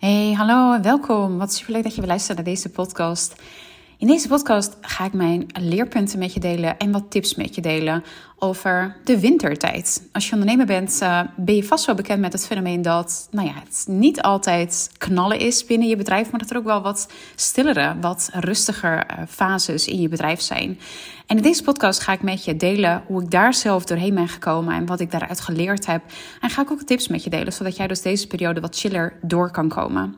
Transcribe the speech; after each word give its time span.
Hey, 0.00 0.32
hallo, 0.32 0.80
welkom. 0.80 1.38
Wat 1.38 1.52
super 1.52 1.72
leuk 1.72 1.82
dat 1.82 1.94
je 1.94 2.00
weer 2.00 2.08
luistert 2.10 2.36
naar 2.36 2.46
deze 2.46 2.68
podcast. 2.68 3.42
In 4.00 4.06
deze 4.06 4.28
podcast 4.28 4.76
ga 4.80 5.04
ik 5.04 5.12
mijn 5.12 5.46
leerpunten 5.60 6.18
met 6.18 6.34
je 6.34 6.40
delen 6.40 6.78
en 6.78 6.92
wat 6.92 7.10
tips 7.10 7.34
met 7.34 7.54
je 7.54 7.60
delen 7.60 8.04
over 8.38 8.96
de 9.04 9.20
wintertijd. 9.20 10.08
Als 10.12 10.26
je 10.26 10.32
ondernemer 10.32 10.66
bent, 10.66 10.98
uh, 11.02 11.20
ben 11.36 11.54
je 11.54 11.64
vast 11.64 11.86
wel 11.86 11.94
bekend 11.94 12.20
met 12.20 12.32
het 12.32 12.46
fenomeen 12.46 12.82
dat 12.82 13.28
nou 13.30 13.46
ja, 13.46 13.54
het 13.54 13.84
niet 13.88 14.22
altijd 14.22 14.90
knallen 14.98 15.38
is 15.38 15.64
binnen 15.64 15.88
je 15.88 15.96
bedrijf, 15.96 16.30
maar 16.30 16.40
dat 16.40 16.50
er 16.50 16.56
ook 16.56 16.64
wel 16.64 16.82
wat 16.82 17.12
stillere, 17.34 17.96
wat 18.00 18.30
rustiger 18.32 19.06
uh, 19.10 19.26
fases 19.28 19.86
in 19.86 20.00
je 20.00 20.08
bedrijf 20.08 20.40
zijn. 20.40 20.78
En 21.26 21.36
in 21.36 21.42
deze 21.42 21.62
podcast 21.62 22.00
ga 22.00 22.12
ik 22.12 22.22
met 22.22 22.44
je 22.44 22.56
delen 22.56 23.02
hoe 23.06 23.22
ik 23.22 23.30
daar 23.30 23.54
zelf 23.54 23.84
doorheen 23.84 24.14
ben 24.14 24.28
gekomen 24.28 24.74
en 24.74 24.86
wat 24.86 25.00
ik 25.00 25.10
daaruit 25.10 25.40
geleerd 25.40 25.86
heb. 25.86 26.02
En 26.40 26.50
ga 26.50 26.62
ik 26.62 26.70
ook 26.70 26.82
tips 26.82 27.08
met 27.08 27.24
je 27.24 27.30
delen, 27.30 27.52
zodat 27.52 27.76
jij 27.76 27.86
dus 27.86 28.02
deze 28.02 28.26
periode 28.26 28.60
wat 28.60 28.78
chiller 28.78 29.12
door 29.22 29.50
kan 29.50 29.68
komen. 29.68 30.14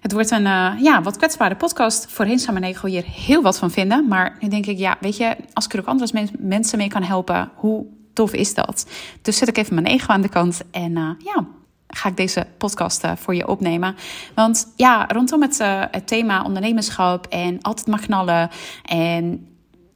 Het 0.00 0.12
wordt 0.12 0.30
een 0.30 0.44
uh, 0.44 0.72
ja, 0.82 1.02
wat 1.02 1.16
kwetsbare 1.16 1.56
podcast. 1.56 2.06
Voorheen 2.10 2.38
zou 2.38 2.52
mijn 2.58 2.72
ego 2.72 2.86
hier 2.86 3.04
heel 3.04 3.42
wat 3.42 3.58
van 3.58 3.70
vinden. 3.70 4.08
Maar 4.08 4.36
nu 4.40 4.48
denk 4.48 4.66
ik, 4.66 4.78
ja, 4.78 4.96
weet 5.00 5.16
je, 5.16 5.36
als 5.52 5.64
ik 5.64 5.72
er 5.72 5.80
ook 5.80 5.86
andere 5.86 6.28
mensen 6.38 6.78
mee 6.78 6.88
kan 6.88 7.02
helpen, 7.02 7.50
hoe 7.54 7.86
tof 8.12 8.32
is 8.32 8.54
dat? 8.54 8.86
Dus 9.22 9.36
zet 9.36 9.48
ik 9.48 9.56
even 9.56 9.74
mijn 9.74 9.86
ego 9.86 10.12
aan 10.12 10.20
de 10.20 10.28
kant 10.28 10.60
en 10.70 10.90
uh, 10.90 11.10
ja, 11.18 11.46
ga 11.88 12.08
ik 12.08 12.16
deze 12.16 12.46
podcast 12.58 13.04
uh, 13.04 13.12
voor 13.16 13.34
je 13.34 13.48
opnemen. 13.48 13.96
Want 14.34 14.72
ja, 14.76 15.06
rondom 15.08 15.42
het, 15.42 15.58
het 15.90 16.06
thema 16.06 16.44
ondernemerschap 16.44 17.26
en 17.26 17.58
altijd 17.60 17.86
mag 17.86 18.00
knallen 18.00 18.50
en 18.84 19.46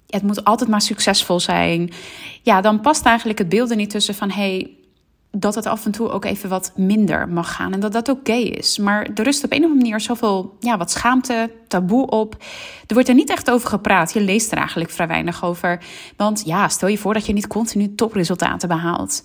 het 0.07 0.23
moet 0.23 0.45
altijd 0.45 0.71
maar 0.71 0.81
succesvol 0.81 1.41
zijn. 1.41 1.93
Ja, 2.43 2.61
dan 2.61 2.81
past 2.81 3.07
eigenlijk 3.07 3.39
het 3.39 3.49
beeld 3.49 3.71
er 3.71 3.77
niet 3.77 3.91
tussen 3.91 4.15
van 4.15 4.31
hey, 4.31 4.71
dat 5.37 5.55
het 5.55 5.67
af 5.67 5.85
en 5.85 5.91
toe 5.91 6.11
ook 6.11 6.25
even 6.25 6.49
wat 6.49 6.73
minder 6.77 7.29
mag 7.29 7.55
gaan. 7.55 7.73
En 7.73 7.81
dat 7.81 7.93
dat 7.93 8.09
oké 8.09 8.33
is. 8.33 8.79
Maar 8.79 9.09
er 9.15 9.25
rust 9.25 9.45
op 9.45 9.53
een 9.53 9.59
of 9.59 9.65
andere 9.65 9.83
manier 9.83 10.01
zoveel 10.01 10.57
ja, 10.61 10.77
wat 10.77 10.91
schaamte, 10.91 11.51
taboe 11.69 12.07
op. 12.07 12.37
Er 12.87 12.95
wordt 12.95 13.09
er 13.09 13.15
niet 13.15 13.31
echt 13.31 13.51
over 13.51 13.69
gepraat. 13.69 14.13
Je 14.13 14.21
leest 14.21 14.53
er 14.53 14.59
eigenlijk 14.59 14.91
vrij 14.91 15.07
weinig 15.07 15.45
over. 15.45 15.85
Want 16.17 16.43
ja, 16.45 16.69
stel 16.69 16.89
je 16.89 16.99
voor 16.99 17.15
dat 17.15 17.27
je 17.27 17.33
niet 17.33 17.47
continu 17.47 17.95
topresultaten 17.95 18.69
behaalt. 18.69 19.23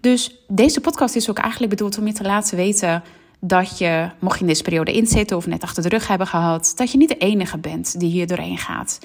Dus 0.00 0.44
deze 0.48 0.80
podcast 0.80 1.16
is 1.16 1.30
ook 1.30 1.38
eigenlijk 1.38 1.70
bedoeld 1.70 1.98
om 1.98 2.06
je 2.06 2.12
te 2.12 2.22
laten 2.22 2.56
weten 2.56 3.02
dat 3.40 3.78
je, 3.78 4.10
mocht 4.18 4.34
je 4.34 4.40
in 4.40 4.46
deze 4.46 4.62
periode 4.62 4.92
inzitten 4.92 5.36
of 5.36 5.46
net 5.46 5.62
achter 5.62 5.82
de 5.82 5.88
rug 5.88 6.08
hebben 6.08 6.26
gehad, 6.26 6.72
dat 6.76 6.90
je 6.90 6.98
niet 6.98 7.08
de 7.08 7.16
enige 7.16 7.58
bent 7.58 8.00
die 8.00 8.10
hier 8.10 8.26
doorheen 8.26 8.58
gaat. 8.58 8.98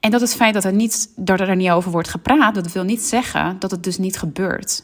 En 0.00 0.10
dat 0.10 0.20
het 0.20 0.34
feit 0.34 0.54
dat 0.54 0.64
er, 0.64 0.72
niet, 0.72 1.12
dat 1.16 1.40
er 1.40 1.56
niet 1.56 1.70
over 1.70 1.90
wordt 1.90 2.08
gepraat, 2.08 2.54
dat 2.54 2.72
wil 2.72 2.84
niet 2.84 3.02
zeggen 3.02 3.56
dat 3.58 3.70
het 3.70 3.84
dus 3.84 3.98
niet 3.98 4.18
gebeurt. 4.18 4.82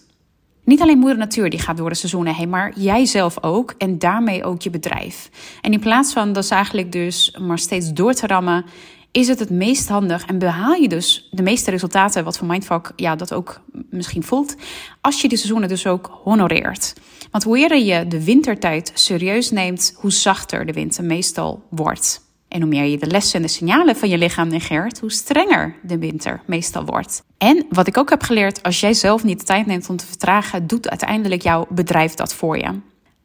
Niet 0.65 0.81
alleen 0.81 0.99
moeder 0.99 1.19
natuur 1.19 1.51
die 1.51 1.61
gaat 1.61 1.77
door 1.77 1.89
de 1.89 1.95
seizoenen 1.95 2.35
heen, 2.35 2.49
maar 2.49 2.73
jij 2.79 3.07
zelf 3.07 3.43
ook 3.43 3.75
en 3.79 3.99
daarmee 3.99 4.45
ook 4.45 4.63
je 4.63 4.71
bedrijf. 4.71 5.31
En 5.61 5.73
in 5.73 5.81
plaats 5.81 6.13
van 6.13 6.33
dat 6.33 6.51
eigenlijk 6.51 6.93
dus 6.93 7.37
maar 7.41 7.59
steeds 7.59 7.93
door 7.93 8.13
te 8.13 8.27
rammen, 8.27 8.65
is 9.13 9.29
het 9.29 9.39
het 9.39 9.51
meest 9.51 9.89
handig 9.89 10.27
en 10.27 10.39
behaal 10.39 10.75
je 10.75 10.89
dus 10.89 11.29
de 11.31 11.43
meeste 11.43 11.71
resultaten, 11.71 12.25
wat 12.25 12.39
voor 12.39 12.47
Mindfuck 12.47 12.93
ja, 12.97 13.17
dat 13.17 13.35
ook 13.35 13.61
misschien 13.91 14.23
voelt, 14.23 14.57
als 15.01 15.21
je 15.21 15.29
die 15.29 15.39
seizoenen 15.39 15.69
dus 15.69 15.87
ook 15.87 16.21
honoreert. 16.25 16.95
Want 17.31 17.45
hoe 17.45 17.59
eerder 17.59 17.79
je 17.79 18.07
de 18.07 18.25
wintertijd 18.25 18.91
serieus 18.95 19.51
neemt, 19.51 19.95
hoe 19.97 20.13
zachter 20.13 20.67
de 20.67 20.73
winter 20.73 21.05
meestal 21.05 21.63
wordt. 21.71 22.30
En 22.51 22.61
hoe 22.61 22.71
meer 22.71 22.85
je 22.85 22.99
de 22.99 23.07
lessen 23.07 23.37
en 23.37 23.43
de 23.43 23.53
signalen 23.53 23.97
van 23.97 24.09
je 24.09 24.19
lichaam 24.19 24.49
negeert, 24.49 25.01
hoe 25.01 25.13
strenger 25.13 25.75
de 25.83 25.99
winter 25.99 26.41
meestal 26.47 26.85
wordt. 26.85 27.23
En 27.39 27.67
wat 27.69 27.87
ik 27.87 27.99
ook 27.99 28.11
heb 28.11 28.23
geleerd, 28.23 28.63
als 28.63 28.81
jij 28.81 28.95
zelf 28.95 29.25
niet 29.25 29.39
de 29.39 29.45
tijd 29.45 29.67
neemt 29.67 29.89
om 29.89 29.97
te 29.97 30.07
vertragen, 30.07 30.67
doet 30.67 30.89
uiteindelijk 30.91 31.43
jouw 31.43 31.67
bedrijf 31.69 32.15
dat 32.15 32.35
voor 32.35 32.59
je. 32.59 32.79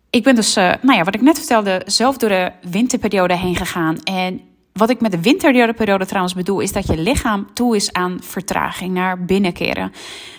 Ik 0.09 0.23
ben 0.23 0.35
dus, 0.35 0.57
uh, 0.57 0.73
nou 0.81 0.97
ja, 0.97 1.03
wat 1.03 1.15
ik 1.15 1.21
net 1.21 1.37
vertelde, 1.37 1.81
zelf 1.85 2.17
door 2.17 2.29
de 2.29 2.51
winterperiode 2.69 3.37
heen 3.37 3.55
gegaan. 3.55 4.03
En 4.03 4.41
wat 4.79 4.89
ik 4.89 5.01
met 5.01 5.11
de 5.11 5.21
winterperiode 5.21 6.05
trouwens 6.05 6.33
bedoel, 6.33 6.59
is 6.59 6.71
dat 6.71 6.87
je 6.87 6.97
lichaam 6.97 7.53
toe 7.53 7.75
is 7.75 7.93
aan 7.93 8.17
vertraging, 8.21 8.93
naar 8.93 9.25
binnenkeren. 9.25 9.91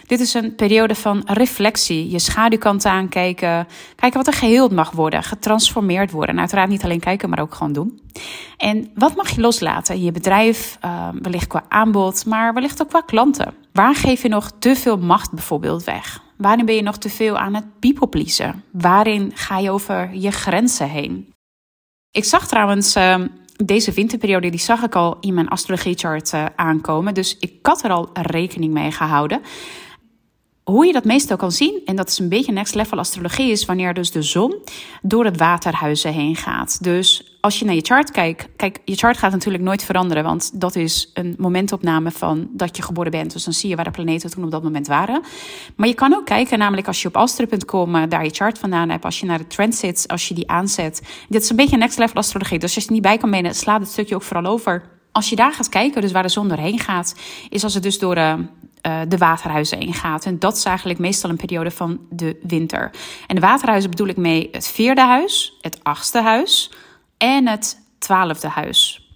Dit 0.07 0.21
is 0.21 0.35
een 0.35 0.55
periode 0.55 0.95
van 0.95 1.23
reflectie, 1.27 2.11
je 2.11 2.19
schaduwkant 2.19 2.85
aankijken, 2.85 3.67
kijken 3.95 4.19
wat 4.19 4.27
er 4.27 4.33
geheeld 4.33 4.73
mag 4.73 4.91
worden, 4.91 5.23
getransformeerd 5.23 6.11
worden. 6.11 6.35
En 6.35 6.41
uiteraard 6.41 6.69
niet 6.69 6.85
alleen 6.85 7.01
kijken, 7.01 7.29
maar 7.29 7.41
ook 7.41 7.55
gewoon 7.55 7.73
doen. 7.73 8.01
En 8.57 8.91
wat 8.95 9.17
mag 9.17 9.31
je 9.31 9.41
loslaten 9.41 10.03
je 10.03 10.13
bedrijf, 10.13 10.79
uh, 10.85 11.09
wellicht 11.23 11.47
qua 11.47 11.65
aanbod, 11.69 12.27
maar 12.27 12.55
wellicht 12.55 12.83
ook 12.83 12.89
qua 12.89 13.01
klanten? 13.01 13.55
Waar 13.73 13.95
geef 13.95 14.23
je 14.23 14.29
nog 14.29 14.51
te 14.59 14.77
veel 14.77 14.99
macht 14.99 15.33
bijvoorbeeld 15.33 15.85
weg? 15.85 16.23
Waarin 16.37 16.67
ben 16.67 16.75
je 16.75 16.83
nog 16.83 16.99
te 16.99 17.09
veel 17.09 17.39
aan 17.39 17.55
het 17.55 17.65
people? 17.79 18.55
Waarin 18.73 19.33
ga 19.35 19.59
je 19.59 19.71
over 19.71 20.15
je 20.15 20.31
grenzen 20.31 20.89
heen? 20.89 21.33
Ik 22.11 22.25
zag 22.25 22.49
trouwens 22.49 22.97
uh, 22.97 23.15
deze 23.65 23.93
winterperiode, 23.93 24.51
die 24.51 24.61
zag 24.61 24.83
ik 24.83 24.95
al 24.95 25.17
in 25.21 25.35
mijn 25.35 25.49
astrologiechart 25.49 26.33
uh, 26.33 26.45
aankomen. 26.57 27.15
Dus 27.15 27.37
ik 27.39 27.53
had 27.63 27.85
er 27.85 27.91
al 27.91 28.09
rekening 28.13 28.73
mee 28.73 28.91
gehouden. 28.91 29.41
Hoe 30.71 30.87
je 30.87 30.93
dat 30.93 31.05
meestal 31.05 31.37
kan 31.37 31.53
zien, 31.53 31.81
en 31.85 31.97
dat 31.97 32.09
is 32.09 32.19
een 32.19 32.29
beetje 32.29 32.53
next 32.53 32.75
level 32.75 32.99
astrologie, 32.99 33.51
is 33.51 33.65
wanneer 33.65 33.95
dus 33.95 34.11
de 34.11 34.23
zon 34.23 34.55
door 35.03 35.25
het 35.25 35.37
waterhuizen 35.37 36.13
heen 36.13 36.37
gaat. 36.37 36.83
Dus 36.83 37.37
als 37.41 37.59
je 37.59 37.65
naar 37.65 37.75
je 37.75 37.81
chart 37.81 38.11
kijkt, 38.11 38.49
kijk, 38.57 38.79
je 38.85 38.95
chart 38.95 39.19
gaat 39.19 39.31
natuurlijk 39.31 39.65
nooit 39.65 39.85
veranderen, 39.85 40.25
want 40.25 40.61
dat 40.61 40.77
is 40.77 41.11
een 41.15 41.35
momentopname 41.39 42.11
van 42.11 42.49
dat 42.51 42.77
je 42.77 42.83
geboren 42.83 43.11
bent. 43.11 43.33
Dus 43.33 43.45
dan 43.45 43.53
zie 43.53 43.69
je 43.69 43.77
waar 43.77 43.85
de 43.85 43.91
planeten 43.91 44.31
toen 44.31 44.45
op 44.45 44.51
dat 44.51 44.63
moment 44.63 44.87
waren. 44.87 45.23
Maar 45.77 45.89
je 45.89 45.95
kan 45.95 46.15
ook 46.15 46.27
kijken, 46.27 46.59
namelijk 46.59 46.87
als 46.87 47.03
je 47.03 47.09
op 47.09 47.17
astro.com 47.17 47.95
uh, 47.95 48.03
daar 48.09 48.25
je 48.25 48.31
chart 48.31 48.59
vandaan 48.59 48.89
hebt, 48.89 49.05
als 49.05 49.21
je 49.21 49.27
naar 49.27 49.39
de 49.39 49.47
transits, 49.47 50.09
als 50.09 50.29
je 50.29 50.35
die 50.35 50.49
aanzet. 50.49 51.03
Dit 51.29 51.43
is 51.43 51.51
een 51.51 51.57
beetje 51.57 51.77
next 51.77 51.99
level 51.99 52.17
astrologie, 52.17 52.59
dus 52.59 52.75
als 52.75 52.85
je 52.85 52.93
niet 52.93 53.03
bij 53.03 53.19
kan 53.19 53.31
menen, 53.31 53.55
slaat 53.55 53.81
het 53.81 53.91
stukje 53.91 54.15
ook 54.15 54.23
vooral 54.23 54.53
over. 54.53 54.83
Als 55.13 55.29
je 55.29 55.37
daar 55.37 55.53
gaat 55.53 55.69
kijken, 55.69 56.01
dus 56.01 56.13
waar 56.13 56.23
de 56.23 56.29
zon 56.29 56.49
doorheen 56.49 56.79
gaat, 56.79 57.15
is 57.49 57.65
als 57.65 57.75
het 57.75 57.83
dus 57.83 57.99
door 57.99 58.17
uh, 58.17 58.35
de 59.09 59.19
waterhuizen 59.19 59.79
heen 59.79 59.95
gaat. 59.95 60.25
En 60.25 60.39
dat 60.39 60.57
is 60.57 60.65
eigenlijk 60.65 60.99
meestal 60.99 61.31
een 61.31 61.37
periode 61.37 61.71
van 61.71 62.01
de 62.11 62.39
winter. 62.43 62.91
En 63.27 63.35
de 63.35 63.41
waterhuizen 63.41 63.91
bedoel 63.91 64.07
ik 64.07 64.17
mee 64.17 64.49
het 64.53 64.69
vierde 64.69 65.01
huis, 65.01 65.59
het 65.61 65.79
achtste 65.83 66.21
huis 66.21 66.71
en 67.17 67.47
het 67.47 67.81
twaalfde 67.99 68.49
huis. 68.49 69.07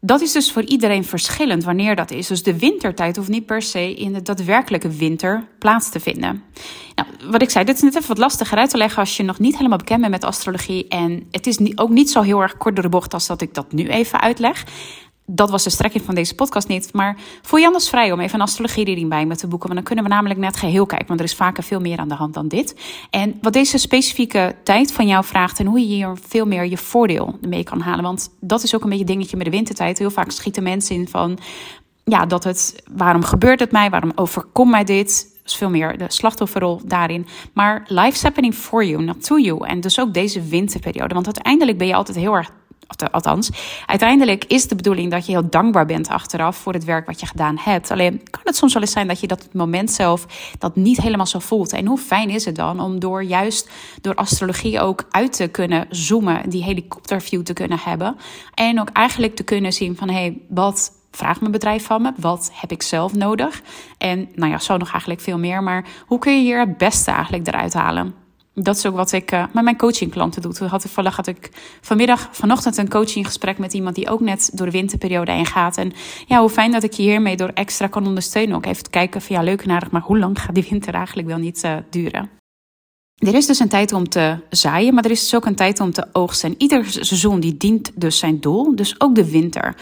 Dat 0.00 0.20
is 0.20 0.32
dus 0.32 0.52
voor 0.52 0.62
iedereen 0.62 1.04
verschillend 1.04 1.64
wanneer 1.64 1.96
dat 1.96 2.10
is. 2.10 2.26
Dus 2.26 2.42
de 2.42 2.58
wintertijd 2.58 3.16
hoeft 3.16 3.28
niet 3.28 3.46
per 3.46 3.62
se 3.62 3.94
in 3.94 4.12
de 4.12 4.22
daadwerkelijke 4.22 4.88
winter 4.88 5.46
plaats 5.58 5.90
te 5.90 6.00
vinden. 6.00 6.42
Nou, 6.94 7.08
wat 7.30 7.42
ik 7.42 7.50
zei, 7.50 7.64
dit 7.64 7.74
is 7.74 7.82
net 7.82 7.96
even 7.96 8.08
wat 8.08 8.18
lastiger 8.18 8.58
uit 8.58 8.70
te 8.70 8.76
leggen 8.76 8.98
als 8.98 9.16
je 9.16 9.22
nog 9.22 9.38
niet 9.38 9.56
helemaal 9.56 9.78
bekend 9.78 10.00
bent 10.00 10.12
met 10.12 10.24
astrologie. 10.24 10.88
En 10.88 11.26
het 11.30 11.46
is 11.46 11.78
ook 11.78 11.90
niet 11.90 12.10
zo 12.10 12.22
heel 12.22 12.40
erg 12.40 12.56
kort 12.56 12.74
door 12.74 12.84
de 12.84 12.90
bocht 12.90 13.14
als 13.14 13.26
dat 13.26 13.40
ik 13.40 13.54
dat 13.54 13.72
nu 13.72 13.88
even 13.88 14.20
uitleg 14.20 14.64
dat 15.30 15.50
was 15.50 15.64
de 15.64 15.70
strekking 15.70 16.04
van 16.04 16.14
deze 16.14 16.34
podcast 16.34 16.68
niet. 16.68 16.92
Maar 16.92 17.16
voel 17.42 17.60
je 17.60 17.66
anders 17.66 17.88
vrij 17.88 18.12
om 18.12 18.20
even 18.20 18.34
een 18.34 18.40
astrologie-reading 18.40 19.08
bij 19.08 19.26
me 19.26 19.36
te 19.36 19.46
boeken. 19.46 19.68
Want 19.68 19.80
dan 19.80 19.88
kunnen 19.88 20.04
we 20.04 20.10
namelijk 20.10 20.40
net 20.40 20.56
geheel 20.56 20.86
kijken. 20.86 21.06
Want 21.06 21.20
er 21.20 21.26
is 21.26 21.34
vaker 21.34 21.62
veel 21.62 21.80
meer 21.80 21.98
aan 21.98 22.08
de 22.08 22.14
hand 22.14 22.34
dan 22.34 22.48
dit. 22.48 22.76
En 23.10 23.38
wat 23.42 23.52
deze 23.52 23.78
specifieke 23.78 24.54
tijd 24.64 24.92
van 24.92 25.06
jou 25.06 25.24
vraagt. 25.24 25.58
En 25.58 25.66
hoe 25.66 25.80
je 25.80 25.86
hier 25.86 26.12
veel 26.28 26.46
meer 26.46 26.66
je 26.66 26.76
voordeel 26.76 27.38
mee 27.40 27.64
kan 27.64 27.80
halen. 27.80 28.04
Want 28.04 28.30
dat 28.40 28.62
is 28.62 28.74
ook 28.74 28.82
een 28.82 28.90
beetje 28.90 29.04
dingetje 29.04 29.36
met 29.36 29.46
de 29.46 29.52
wintertijd. 29.52 29.98
Heel 29.98 30.10
vaak 30.10 30.30
schieten 30.30 30.62
mensen 30.62 30.94
in 30.94 31.08
van. 31.08 31.38
Ja, 32.04 32.26
dat 32.26 32.44
het. 32.44 32.82
Waarom 32.90 33.22
gebeurt 33.22 33.60
het 33.60 33.72
mij? 33.72 33.90
Waarom 33.90 34.12
overkomt 34.14 34.70
mij 34.70 34.84
dit? 34.84 35.36
is 35.44 35.56
veel 35.56 35.70
meer 35.70 35.98
de 35.98 36.04
slachtofferrol 36.08 36.80
daarin. 36.84 37.26
Maar 37.52 37.84
life's 37.86 38.22
happening 38.22 38.54
for 38.54 38.84
you, 38.84 39.02
not 39.02 39.24
to 39.24 39.38
you. 39.38 39.66
En 39.66 39.80
dus 39.80 40.00
ook 40.00 40.14
deze 40.14 40.42
winterperiode. 40.42 41.14
Want 41.14 41.26
uiteindelijk 41.26 41.78
ben 41.78 41.86
je 41.86 41.94
altijd 41.94 42.18
heel 42.18 42.34
erg 42.34 42.50
Althans, 43.10 43.50
uiteindelijk 43.86 44.44
is 44.44 44.68
de 44.68 44.74
bedoeling 44.74 45.10
dat 45.10 45.26
je 45.26 45.32
heel 45.32 45.48
dankbaar 45.50 45.86
bent 45.86 46.08
achteraf 46.08 46.56
voor 46.56 46.72
het 46.72 46.84
werk 46.84 47.06
wat 47.06 47.20
je 47.20 47.26
gedaan 47.26 47.56
hebt. 47.58 47.90
Alleen 47.90 48.22
kan 48.30 48.40
het 48.44 48.56
soms 48.56 48.72
wel 48.72 48.82
eens 48.82 48.92
zijn 48.92 49.08
dat 49.08 49.20
je 49.20 49.26
dat 49.26 49.42
het 49.42 49.54
moment 49.54 49.90
zelf 49.90 50.26
dat 50.58 50.76
niet 50.76 51.00
helemaal 51.00 51.26
zo 51.26 51.38
voelt. 51.38 51.72
En 51.72 51.86
hoe 51.86 51.98
fijn 51.98 52.30
is 52.30 52.44
het 52.44 52.56
dan 52.56 52.80
om 52.80 52.98
door 52.98 53.22
juist 53.22 53.70
door 54.00 54.14
astrologie 54.14 54.80
ook 54.80 55.04
uit 55.10 55.32
te 55.32 55.48
kunnen 55.48 55.86
zoomen, 55.90 56.50
die 56.50 56.62
helikopterview 56.62 57.42
te 57.42 57.52
kunnen 57.52 57.78
hebben. 57.80 58.16
En 58.54 58.80
ook 58.80 58.88
eigenlijk 58.88 59.36
te 59.36 59.44
kunnen 59.44 59.72
zien 59.72 59.96
van 59.96 60.08
hé, 60.08 60.14
hey, 60.14 60.40
wat 60.48 60.92
vraagt 61.10 61.40
mijn 61.40 61.52
bedrijf 61.52 61.84
van 61.84 62.02
me? 62.02 62.12
Wat 62.16 62.50
heb 62.52 62.72
ik 62.72 62.82
zelf 62.82 63.14
nodig? 63.14 63.62
En 63.98 64.28
nou 64.34 64.50
ja, 64.50 64.58
zo 64.58 64.76
nog 64.76 64.90
eigenlijk 64.90 65.20
veel 65.20 65.38
meer. 65.38 65.62
Maar 65.62 65.84
hoe 66.06 66.18
kun 66.18 66.36
je 66.36 66.42
hier 66.42 66.58
het 66.58 66.78
beste 66.78 67.10
eigenlijk 67.10 67.46
eruit 67.46 67.74
halen? 67.74 68.27
Dat 68.62 68.76
is 68.76 68.86
ook 68.86 68.94
wat 68.94 69.12
ik 69.12 69.32
uh, 69.32 69.44
met 69.52 69.64
mijn 69.64 69.76
coachingklanten 69.76 70.42
doe. 70.42 70.52
Toen 70.52 70.68
had 70.68 70.84
ik, 70.84 70.90
had 70.94 71.26
ik 71.26 71.50
vanmiddag, 71.80 72.28
vanochtend 72.32 72.76
een 72.76 72.88
coachinggesprek 72.88 73.58
met 73.58 73.72
iemand 73.72 73.94
die 73.94 74.10
ook 74.10 74.20
net 74.20 74.50
door 74.52 74.66
de 74.66 74.72
winterperiode 74.72 75.32
heen 75.32 75.46
gaat. 75.46 75.76
En 75.76 75.92
ja, 76.26 76.40
hoe 76.40 76.50
fijn 76.50 76.72
dat 76.72 76.82
ik 76.82 76.92
je 76.92 77.02
hiermee 77.02 77.36
door 77.36 77.50
extra 77.54 77.86
kan 77.86 78.06
ondersteunen. 78.06 78.56
Ook 78.56 78.66
even 78.66 78.90
kijken 78.90 79.22
van 79.22 79.36
ja, 79.36 79.42
leuk 79.42 79.62
en 79.62 79.70
aardig, 79.70 79.90
maar 79.90 80.02
hoe 80.02 80.18
lang 80.18 80.40
gaat 80.40 80.54
die 80.54 80.66
winter 80.70 80.94
eigenlijk 80.94 81.28
wel 81.28 81.38
niet 81.38 81.64
uh, 81.64 81.76
duren? 81.90 82.30
Er 83.18 83.34
is 83.34 83.46
dus 83.46 83.58
een 83.58 83.68
tijd 83.68 83.92
om 83.92 84.08
te 84.08 84.36
zaaien, 84.50 84.94
maar 84.94 85.04
er 85.04 85.10
is 85.10 85.20
dus 85.20 85.34
ook 85.34 85.46
een 85.46 85.54
tijd 85.54 85.80
om 85.80 85.92
te 85.92 86.06
oogsten. 86.12 86.50
En 86.50 86.54
ieder 86.58 86.84
seizoen 86.90 87.40
die 87.40 87.56
dient 87.56 87.92
dus 87.94 88.18
zijn 88.18 88.40
doel, 88.40 88.76
dus 88.76 89.00
ook 89.00 89.14
de 89.14 89.30
winter. 89.30 89.76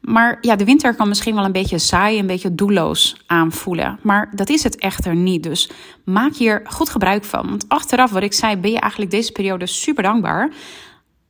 Maar 0.00 0.38
ja, 0.40 0.56
de 0.56 0.64
winter 0.64 0.94
kan 0.94 1.08
misschien 1.08 1.34
wel 1.34 1.44
een 1.44 1.52
beetje 1.52 1.78
saai, 1.78 2.18
een 2.18 2.26
beetje 2.26 2.54
doelloos 2.54 3.22
aanvoelen. 3.26 3.98
Maar 4.02 4.30
dat 4.34 4.48
is 4.48 4.62
het 4.62 4.76
echter 4.76 5.14
niet. 5.14 5.42
Dus 5.42 5.70
maak 6.04 6.34
hier 6.34 6.62
goed 6.64 6.88
gebruik 6.88 7.24
van. 7.24 7.48
Want 7.48 7.64
achteraf, 7.68 8.10
wat 8.10 8.22
ik 8.22 8.32
zei, 8.32 8.56
ben 8.56 8.70
je 8.70 8.80
eigenlijk 8.80 9.10
deze 9.10 9.32
periode 9.32 9.66
super 9.66 10.02
dankbaar. 10.02 10.50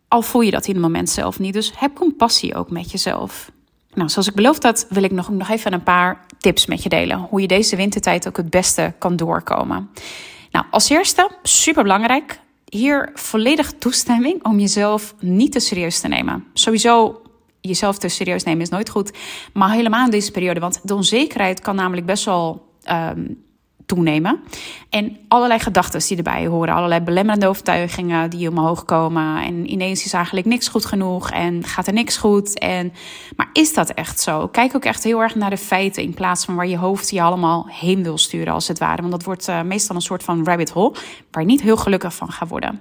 Al 0.09 0.23
voel 0.23 0.41
je 0.41 0.51
dat 0.51 0.67
in 0.67 0.73
het 0.73 0.83
moment 0.83 1.11
zelf 1.11 1.39
niet. 1.39 1.53
Dus 1.53 1.73
heb 1.77 1.95
compassie 1.95 2.55
ook 2.55 2.71
met 2.71 2.91
jezelf. 2.91 3.51
Nou, 3.95 4.09
zoals 4.09 4.29
ik 4.29 4.35
beloofd 4.35 4.63
had, 4.63 4.87
wil 4.89 5.03
ik 5.03 5.11
nog, 5.11 5.29
nog 5.29 5.49
even 5.49 5.73
een 5.73 5.83
paar 5.83 6.25
tips 6.39 6.67
met 6.67 6.83
je 6.83 6.89
delen. 6.89 7.19
Hoe 7.19 7.41
je 7.41 7.47
deze 7.47 7.77
wintertijd 7.77 8.29
ook 8.29 8.37
het 8.37 8.51
beste 8.51 8.95
kan 8.99 9.17
doorkomen. 9.17 9.91
Nou, 10.51 10.67
als 10.71 10.89
eerste, 10.89 11.31
super 11.43 11.83
belangrijk. 11.83 12.41
Hier 12.65 13.11
volledig 13.15 13.73
toestemming 13.79 14.45
om 14.45 14.61
jezelf 14.61 15.15
niet 15.21 15.53
te 15.53 15.61
serieus 15.61 16.01
te 16.01 16.09
nemen. 16.09 16.45
Sowieso 16.53 17.23
jezelf 17.61 17.99
te 17.99 18.09
serieus 18.09 18.45
nemen 18.45 18.63
is 18.63 18.69
nooit 18.69 18.89
goed. 18.89 19.13
Maar 19.53 19.71
helemaal 19.71 20.05
in 20.05 20.11
deze 20.11 20.31
periode. 20.31 20.61
Want 20.61 20.81
de 20.83 20.95
onzekerheid 20.95 21.61
kan 21.61 21.77
namelijk 21.77 22.07
best 22.07 22.25
wel 22.25 22.67
um, 22.91 23.47
toenemen. 23.89 24.41
En 24.91 25.17
allerlei 25.29 25.61
gedachten 25.61 26.01
die 26.01 26.17
erbij 26.17 26.47
horen. 26.47 26.75
Allerlei 26.75 27.01
belemmerende 27.01 27.47
overtuigingen 27.47 28.31
die 28.31 28.49
omhoog 28.49 28.85
komen. 28.85 29.43
En 29.43 29.71
ineens 29.71 30.05
is 30.05 30.13
eigenlijk 30.13 30.47
niks 30.47 30.69
goed 30.69 30.85
genoeg. 30.85 31.31
En 31.31 31.65
gaat 31.65 31.87
er 31.87 31.93
niks 31.93 32.17
goed. 32.17 32.59
En, 32.59 32.93
maar 33.37 33.49
is 33.53 33.75
dat 33.75 33.91
echt 33.91 34.21
zo? 34.21 34.49
Kijk 34.49 34.77
ook 34.77 34.85
echt 34.85 35.05
heel 35.05 35.23
erg 35.23 35.35
naar 35.35 35.51
de 35.51 35.57
feiten. 35.57 36.03
In 36.03 36.15
plaats 36.15 36.45
van 36.45 36.55
waar 36.55 36.67
je 36.67 36.77
hoofd 36.77 37.11
je 37.11 37.23
allemaal 37.23 37.67
heen 37.69 38.03
wil 38.03 38.19
sturen, 38.19 38.53
als 38.53 38.69
het 38.69 38.79
ware. 38.79 39.01
Want 39.01 39.13
dat 39.13 39.25
wordt 39.25 39.49
uh, 39.49 39.63
meestal 39.63 39.97
een 39.97 40.03
soort 40.03 40.23
van 40.23 40.45
rabbit 40.45 40.71
hole. 40.71 40.95
Waar 41.31 41.43
je 41.43 41.49
niet 41.49 41.63
heel 41.63 41.77
gelukkig 41.77 42.15
van 42.15 42.33
gaat 42.33 42.49
worden. 42.49 42.81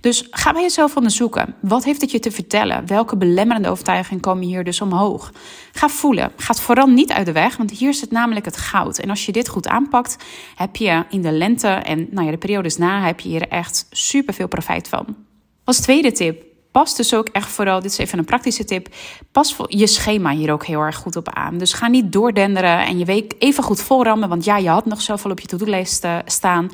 Dus 0.00 0.26
ga 0.30 0.52
bij 0.52 0.62
jezelf 0.62 0.96
onderzoeken. 0.96 1.54
Wat 1.60 1.84
heeft 1.84 2.00
het 2.00 2.10
je 2.10 2.18
te 2.18 2.30
vertellen? 2.30 2.86
Welke 2.86 3.16
belemmerende 3.16 3.68
overtuigingen 3.68 4.20
komen 4.20 4.44
hier 4.44 4.64
dus 4.64 4.80
omhoog? 4.80 5.32
Ga 5.72 5.88
voelen. 5.88 6.32
Ga 6.36 6.52
het 6.52 6.60
vooral 6.60 6.86
niet 6.86 7.12
uit 7.12 7.26
de 7.26 7.32
weg. 7.32 7.56
Want 7.56 7.70
hier 7.70 7.94
zit 7.94 8.10
namelijk 8.10 8.44
het 8.44 8.56
goud. 8.56 8.98
En 8.98 9.10
als 9.10 9.26
je 9.26 9.32
dit 9.32 9.48
goed 9.48 9.68
aanpakt 9.68 10.16
heb 10.54 10.76
je 10.76 11.04
in 11.10 11.22
de 11.22 11.32
lente 11.32 11.68
en 11.68 12.08
nou 12.10 12.24
ja, 12.24 12.30
de 12.30 12.38
periodes 12.38 12.76
na, 12.76 13.02
heb 13.02 13.20
je 13.20 13.28
hier 13.28 13.48
echt 13.48 13.86
super 13.90 14.34
veel 14.34 14.48
profijt 14.48 14.88
van. 14.88 15.16
Als 15.64 15.80
tweede 15.80 16.12
tip, 16.12 16.42
pas 16.72 16.96
dus 16.96 17.14
ook 17.14 17.28
echt 17.28 17.48
vooral, 17.48 17.80
dit 17.80 17.90
is 17.90 17.98
even 17.98 18.18
een 18.18 18.24
praktische 18.24 18.64
tip, 18.64 18.88
pas 19.32 19.56
je 19.66 19.86
schema 19.86 20.30
hier 20.30 20.52
ook 20.52 20.66
heel 20.66 20.80
erg 20.80 20.96
goed 20.96 21.16
op 21.16 21.28
aan. 21.28 21.58
Dus 21.58 21.72
ga 21.72 21.86
niet 21.86 22.12
doordenderen 22.12 22.86
en 22.86 22.98
je 22.98 23.04
week 23.04 23.34
even 23.38 23.62
goed 23.62 23.82
volrammen, 23.82 24.28
want 24.28 24.44
ja, 24.44 24.56
je 24.56 24.68
had 24.68 24.86
nog 24.86 25.00
zoveel 25.00 25.30
op 25.30 25.40
je 25.40 25.46
to-do-lijst 25.46 26.04
eh, 26.04 26.16
staan. 26.24 26.70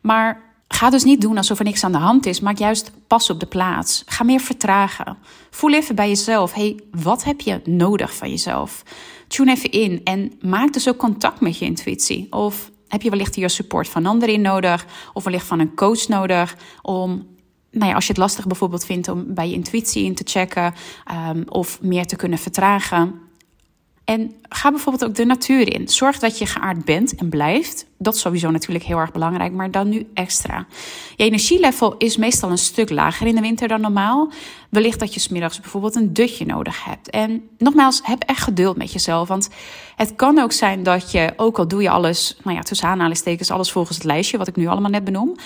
Maar 0.00 0.44
Ga 0.68 0.90
dus 0.90 1.04
niet 1.04 1.20
doen 1.20 1.36
alsof 1.36 1.58
er 1.58 1.64
niks 1.64 1.84
aan 1.84 1.92
de 1.92 1.98
hand 1.98 2.26
is. 2.26 2.40
Maak 2.40 2.58
juist 2.58 2.92
pas 3.06 3.30
op 3.30 3.40
de 3.40 3.46
plaats. 3.46 4.02
Ga 4.06 4.24
meer 4.24 4.40
vertragen. 4.40 5.16
Voel 5.50 5.72
even 5.72 5.94
bij 5.94 6.08
jezelf. 6.08 6.52
hey, 6.52 6.80
wat 6.90 7.24
heb 7.24 7.40
je 7.40 7.60
nodig 7.64 8.14
van 8.14 8.30
jezelf? 8.30 8.82
Tune 9.28 9.50
even 9.50 9.70
in 9.70 10.00
en 10.04 10.32
maak 10.40 10.72
dus 10.72 10.88
ook 10.88 10.96
contact 10.96 11.40
met 11.40 11.58
je 11.58 11.64
intuïtie. 11.64 12.32
Of 12.32 12.70
heb 12.88 13.02
je 13.02 13.10
wellicht 13.10 13.34
hier 13.34 13.50
support 13.50 13.88
van 13.88 14.06
anderen 14.06 14.34
in 14.34 14.40
nodig? 14.40 14.86
Of 15.12 15.24
wellicht 15.24 15.46
van 15.46 15.60
een 15.60 15.74
coach 15.74 16.08
nodig 16.08 16.56
om 16.82 17.26
nou 17.70 17.88
ja, 17.88 17.94
als 17.94 18.06
je 18.06 18.12
het 18.12 18.20
lastig 18.20 18.46
bijvoorbeeld 18.46 18.84
vindt 18.84 19.08
om 19.08 19.34
bij 19.34 19.48
je 19.48 19.54
intuïtie 19.54 20.04
in 20.04 20.14
te 20.14 20.22
checken 20.26 20.74
um, 21.30 21.44
of 21.48 21.82
meer 21.82 22.06
te 22.06 22.16
kunnen 22.16 22.38
vertragen. 22.38 23.20
En 24.06 24.34
ga 24.48 24.70
bijvoorbeeld 24.70 25.04
ook 25.04 25.14
de 25.14 25.24
natuur 25.24 25.72
in. 25.74 25.88
Zorg 25.88 26.18
dat 26.18 26.38
je 26.38 26.46
geaard 26.46 26.84
bent 26.84 27.14
en 27.14 27.28
blijft. 27.28 27.86
Dat 27.98 28.14
is 28.14 28.20
sowieso 28.20 28.50
natuurlijk 28.50 28.84
heel 28.84 28.98
erg 28.98 29.12
belangrijk, 29.12 29.52
maar 29.52 29.70
dan 29.70 29.88
nu 29.88 30.06
extra. 30.14 30.66
Je 31.16 31.24
energielevel 31.24 31.96
is 31.96 32.16
meestal 32.16 32.50
een 32.50 32.58
stuk 32.58 32.90
lager 32.90 33.26
in 33.26 33.34
de 33.34 33.40
winter 33.40 33.68
dan 33.68 33.80
normaal. 33.80 34.32
Wellicht 34.70 35.00
dat 35.00 35.14
je 35.14 35.20
smiddags 35.20 35.60
bijvoorbeeld 35.60 35.94
een 35.94 36.12
dutje 36.12 36.46
nodig 36.46 36.84
hebt. 36.84 37.10
En 37.10 37.48
nogmaals, 37.58 38.00
heb 38.02 38.22
echt 38.22 38.42
geduld 38.42 38.76
met 38.76 38.92
jezelf. 38.92 39.28
Want 39.28 39.48
het 39.96 40.14
kan 40.16 40.38
ook 40.38 40.52
zijn 40.52 40.82
dat 40.82 41.10
je, 41.10 41.32
ook 41.36 41.58
al 41.58 41.68
doe 41.68 41.82
je 41.82 41.90
alles, 41.90 42.36
nou 42.44 42.56
ja, 42.56 42.62
tussen 42.62 42.88
aanhalingstekens, 42.88 43.50
alles 43.50 43.72
volgens 43.72 43.96
het 43.96 44.06
lijstje, 44.06 44.38
wat 44.38 44.48
ik 44.48 44.56
nu 44.56 44.66
allemaal 44.66 44.90
net 44.90 45.04
benoem. 45.04 45.36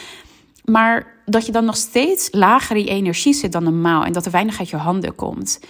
Maar 0.64 1.06
dat 1.24 1.46
je 1.46 1.52
dan 1.52 1.64
nog 1.64 1.76
steeds 1.76 2.28
lager 2.30 2.76
in 2.76 2.86
energie 2.86 3.34
zit 3.34 3.52
dan 3.52 3.64
normaal 3.64 4.04
en 4.04 4.12
dat 4.12 4.26
er 4.26 4.32
weinig 4.32 4.58
uit 4.58 4.68
je 4.68 4.76
handen 4.76 5.14
komt. 5.14 5.60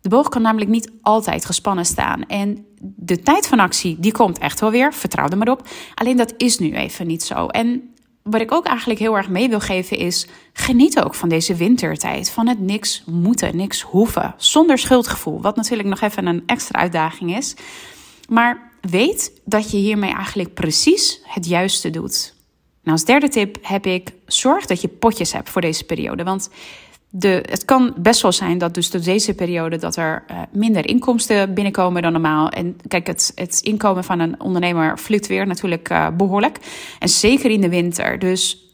De 0.00 0.08
boog 0.08 0.28
kan 0.28 0.42
namelijk 0.42 0.70
niet 0.70 0.90
altijd 1.02 1.44
gespannen 1.44 1.86
staan. 1.86 2.26
En 2.26 2.66
de 2.80 3.20
tijd 3.20 3.46
van 3.46 3.58
actie, 3.58 3.96
die 3.98 4.12
komt 4.12 4.38
echt 4.38 4.60
wel 4.60 4.70
weer. 4.70 4.94
Vertrouw 4.94 5.28
er 5.28 5.38
maar 5.38 5.50
op. 5.50 5.68
Alleen 5.94 6.16
dat 6.16 6.34
is 6.36 6.58
nu 6.58 6.74
even 6.74 7.06
niet 7.06 7.22
zo. 7.22 7.46
En 7.46 7.94
wat 8.22 8.40
ik 8.40 8.52
ook 8.52 8.66
eigenlijk 8.66 9.00
heel 9.00 9.16
erg 9.16 9.28
mee 9.28 9.48
wil 9.48 9.60
geven 9.60 9.96
is: 9.96 10.26
geniet 10.52 11.02
ook 11.02 11.14
van 11.14 11.28
deze 11.28 11.54
wintertijd. 11.54 12.30
Van 12.30 12.48
het 12.48 12.60
niks 12.60 13.02
moeten, 13.06 13.56
niks 13.56 13.80
hoeven. 13.80 14.34
Zonder 14.36 14.78
schuldgevoel. 14.78 15.40
Wat 15.40 15.56
natuurlijk 15.56 15.88
nog 15.88 16.00
even 16.00 16.26
een 16.26 16.42
extra 16.46 16.80
uitdaging 16.80 17.36
is. 17.36 17.54
Maar 18.28 18.70
weet 18.80 19.40
dat 19.44 19.70
je 19.70 19.76
hiermee 19.76 20.12
eigenlijk 20.12 20.54
precies 20.54 21.20
het 21.24 21.46
juiste 21.46 21.90
doet. 21.90 22.34
Nou, 22.82 22.96
als 22.96 23.04
derde 23.04 23.28
tip 23.28 23.58
heb 23.62 23.86
ik: 23.86 24.12
zorg 24.26 24.66
dat 24.66 24.80
je 24.80 24.88
potjes 24.88 25.32
hebt 25.32 25.50
voor 25.50 25.60
deze 25.60 25.84
periode. 25.84 26.24
Want 26.24 26.50
de, 27.10 27.44
het 27.48 27.64
kan 27.64 27.94
best 27.96 28.22
wel 28.22 28.32
zijn 28.32 28.58
dat 28.58 28.74
dus 28.74 28.90
door 28.90 29.00
deze 29.00 29.34
periode 29.34 29.76
dat 29.76 29.96
er 29.96 30.24
uh, 30.30 30.38
minder 30.50 30.88
inkomsten 30.88 31.54
binnenkomen 31.54 32.02
dan 32.02 32.12
normaal. 32.12 32.48
En 32.48 32.76
kijk, 32.88 33.06
het, 33.06 33.32
het 33.34 33.60
inkomen 33.60 34.04
van 34.04 34.18
een 34.18 34.40
ondernemer 34.40 34.98
fluctueert 34.98 35.48
natuurlijk 35.48 35.90
uh, 35.90 36.08
behoorlijk. 36.16 36.58
En 36.98 37.08
zeker 37.08 37.50
in 37.50 37.60
de 37.60 37.68
winter. 37.68 38.18
Dus 38.18 38.64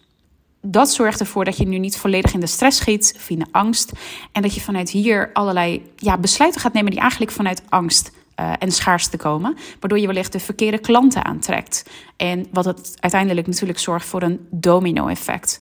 dat 0.60 0.90
zorgt 0.90 1.20
ervoor 1.20 1.44
dat 1.44 1.56
je 1.56 1.66
nu 1.66 1.78
niet 1.78 1.96
volledig 1.96 2.34
in 2.34 2.40
de 2.40 2.46
stress 2.46 2.78
schiet 2.78 3.12
of 3.16 3.30
in 3.30 3.38
de 3.38 3.46
angst. 3.50 3.92
En 4.32 4.42
dat 4.42 4.54
je 4.54 4.60
vanuit 4.60 4.90
hier 4.90 5.30
allerlei 5.32 5.90
ja, 5.96 6.18
besluiten 6.18 6.60
gaat 6.60 6.72
nemen 6.72 6.90
die 6.90 7.00
eigenlijk 7.00 7.30
vanuit 7.30 7.62
angst 7.68 8.10
uh, 8.40 8.52
en 8.58 8.72
schaarste 8.72 9.16
komen. 9.16 9.56
Waardoor 9.80 9.98
je 9.98 10.06
wellicht 10.06 10.32
de 10.32 10.40
verkeerde 10.40 10.78
klanten 10.78 11.24
aantrekt. 11.24 11.84
En 12.16 12.46
wat 12.52 12.64
het 12.64 12.96
uiteindelijk 13.00 13.46
natuurlijk 13.46 13.78
zorgt 13.78 14.06
voor 14.06 14.22
een 14.22 14.46
domino-effect. 14.50 15.64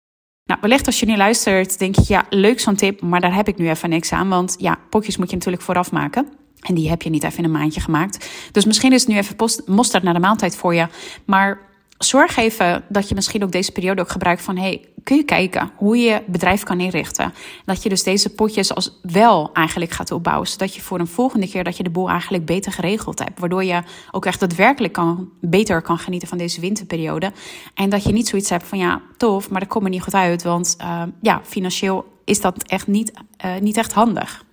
Nou, 0.45 0.61
wellicht 0.61 0.87
als 0.87 1.01
je 1.01 1.07
nu 1.07 1.17
luistert, 1.17 1.79
denk 1.79 1.97
je, 1.97 2.05
ja, 2.07 2.27
leuk 2.31 2.61
zo'n 2.61 2.75
tip, 2.75 3.01
maar 3.01 3.21
daar 3.21 3.35
heb 3.35 3.49
ik 3.49 3.59
nu 3.59 3.69
even 3.69 3.89
niks 3.89 4.13
aan. 4.13 4.29
Want 4.29 4.57
ja, 4.59 4.79
potjes 4.91 5.17
moet 5.17 5.31
je 5.31 5.37
natuurlijk 5.37 5.63
vooraf 5.63 5.93
maken. 5.93 6.29
En 6.61 6.75
die 6.75 6.89
heb 6.89 7.03
je 7.03 7.11
niet 7.11 7.25
even 7.25 7.39
in 7.39 7.45
een 7.45 7.51
maandje 7.51 7.81
gemaakt. 7.81 8.29
Dus 8.53 8.65
misschien 8.65 8.93
is 8.93 9.01
het 9.01 9.11
nu 9.11 9.17
even 9.17 9.37
mosterd 9.67 10.03
naar 10.03 10.15
de 10.15 10.21
maaltijd 10.21 10.57
voor 10.57 10.75
je. 10.75 10.87
Maar 11.25 11.72
zorg 12.05 12.37
even 12.37 12.85
dat 12.89 13.09
je 13.09 13.15
misschien 13.15 13.43
ook 13.43 13.53
deze 13.53 13.73
periode 13.73 14.01
ook 14.01 14.11
gebruikt 14.11 14.43
van... 14.43 14.57
hey, 14.57 14.89
kun 15.03 15.17
je 15.17 15.25
kijken 15.25 15.71
hoe 15.77 15.97
je 15.97 16.23
bedrijf 16.27 16.63
kan 16.63 16.81
inrichten. 16.81 17.35
Dat 17.65 17.83
je 17.83 17.89
dus 17.89 18.03
deze 18.03 18.35
potjes 18.35 18.75
als 18.75 18.99
wel 19.03 19.51
eigenlijk 19.53 19.91
gaat 19.91 20.11
opbouwen. 20.11 20.49
Zodat 20.49 20.75
je 20.75 20.81
voor 20.81 21.01
een 21.01 21.07
volgende 21.07 21.49
keer 21.49 21.65
dat 21.65 21.77
je 21.77 21.83
de 21.83 21.91
boel 21.91 22.09
eigenlijk 22.09 22.45
beter 22.45 22.73
geregeld 22.73 23.19
hebt. 23.19 23.41
Waardoor 23.41 23.65
je 23.65 23.83
ook 24.11 24.27
echt 24.27 24.41
daadwerkelijk 24.41 24.93
kan, 24.93 25.29
beter 25.41 25.83
kan 25.83 25.99
genieten 25.99 26.29
van 26.29 26.39
deze 26.39 26.61
winterperiode. 26.61 27.33
En 27.75 27.91
dat 27.91 28.05
je 28.05 28.13
niet 28.13 28.29
zoiets 28.29 28.51
hebt 28.51 28.67
van 28.67 28.79
ja, 28.79 29.01
tof, 29.17 29.51
maar 29.51 29.61
dat 29.61 29.69
komt 29.69 29.85
er 29.85 29.91
niet 29.91 30.03
goed 30.03 30.15
uit. 30.15 30.43
Want 30.43 30.77
uh, 30.81 31.03
ja, 31.21 31.41
financieel 31.45 32.05
is 32.25 32.41
dat 32.41 32.63
echt 32.63 32.87
niet, 32.87 33.13
uh, 33.45 33.57
niet 33.61 33.77
echt 33.77 33.93
handig. 33.93 34.45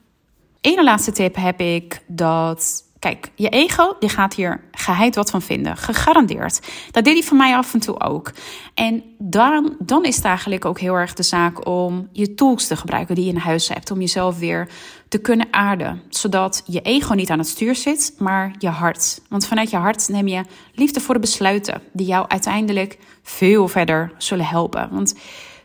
Ene 0.61 0.83
laatste 0.83 1.11
tip 1.11 1.35
heb 1.35 1.59
ik 1.59 2.01
dat 2.07 2.83
Kijk, 2.99 3.31
je 3.35 3.49
ego 3.49 3.95
die 3.99 4.09
gaat 4.09 4.33
hier 4.33 4.61
geheid 4.71 5.15
wat 5.15 5.29
van 5.29 5.41
vinden. 5.41 5.77
Gegarandeerd. 5.77 6.59
Dat 6.91 7.03
deed 7.03 7.13
hij 7.13 7.23
van 7.23 7.37
mij 7.37 7.55
af 7.55 7.73
en 7.73 7.79
toe 7.79 7.99
ook. 7.99 8.31
En 8.73 9.03
dan, 9.17 9.75
dan 9.79 10.05
is 10.05 10.15
het 10.15 10.25
eigenlijk 10.25 10.65
ook 10.65 10.79
heel 10.79 10.93
erg 10.93 11.13
de 11.13 11.23
zaak 11.23 11.67
om 11.67 12.09
je 12.11 12.33
tools 12.33 12.67
te 12.67 12.75
gebruiken 12.75 13.15
die 13.15 13.25
je 13.25 13.31
in 13.31 13.37
huis 13.37 13.67
hebt. 13.67 13.91
Om 13.91 13.99
jezelf 13.99 14.39
weer 14.39 14.69
te 15.07 15.17
kunnen 15.17 15.47
aarden. 15.51 16.01
Zodat 16.09 16.63
je 16.65 16.81
ego 16.81 17.13
niet 17.13 17.29
aan 17.29 17.39
het 17.39 17.47
stuur 17.47 17.75
zit, 17.75 18.13
maar 18.17 18.55
je 18.57 18.69
hart. 18.69 19.21
Want 19.29 19.47
vanuit 19.47 19.69
je 19.69 19.77
hart 19.77 20.09
neem 20.09 20.27
je 20.27 20.43
liefde 20.73 20.99
voor 20.99 21.19
besluiten. 21.19 21.81
Die 21.91 22.07
jou 22.07 22.25
uiteindelijk 22.27 22.97
veel 23.23 23.67
verder 23.67 24.11
zullen 24.17 24.45
helpen. 24.45 24.89
Want 24.91 25.15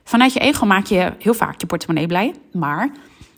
vanuit 0.04 0.32
je 0.32 0.40
ego 0.40 0.66
maak 0.66 0.86
je 0.86 1.12
heel 1.18 1.34
vaak 1.34 1.60
je 1.60 1.66
portemonnee 1.66 2.06
blij. 2.06 2.34
Maar 2.52 2.90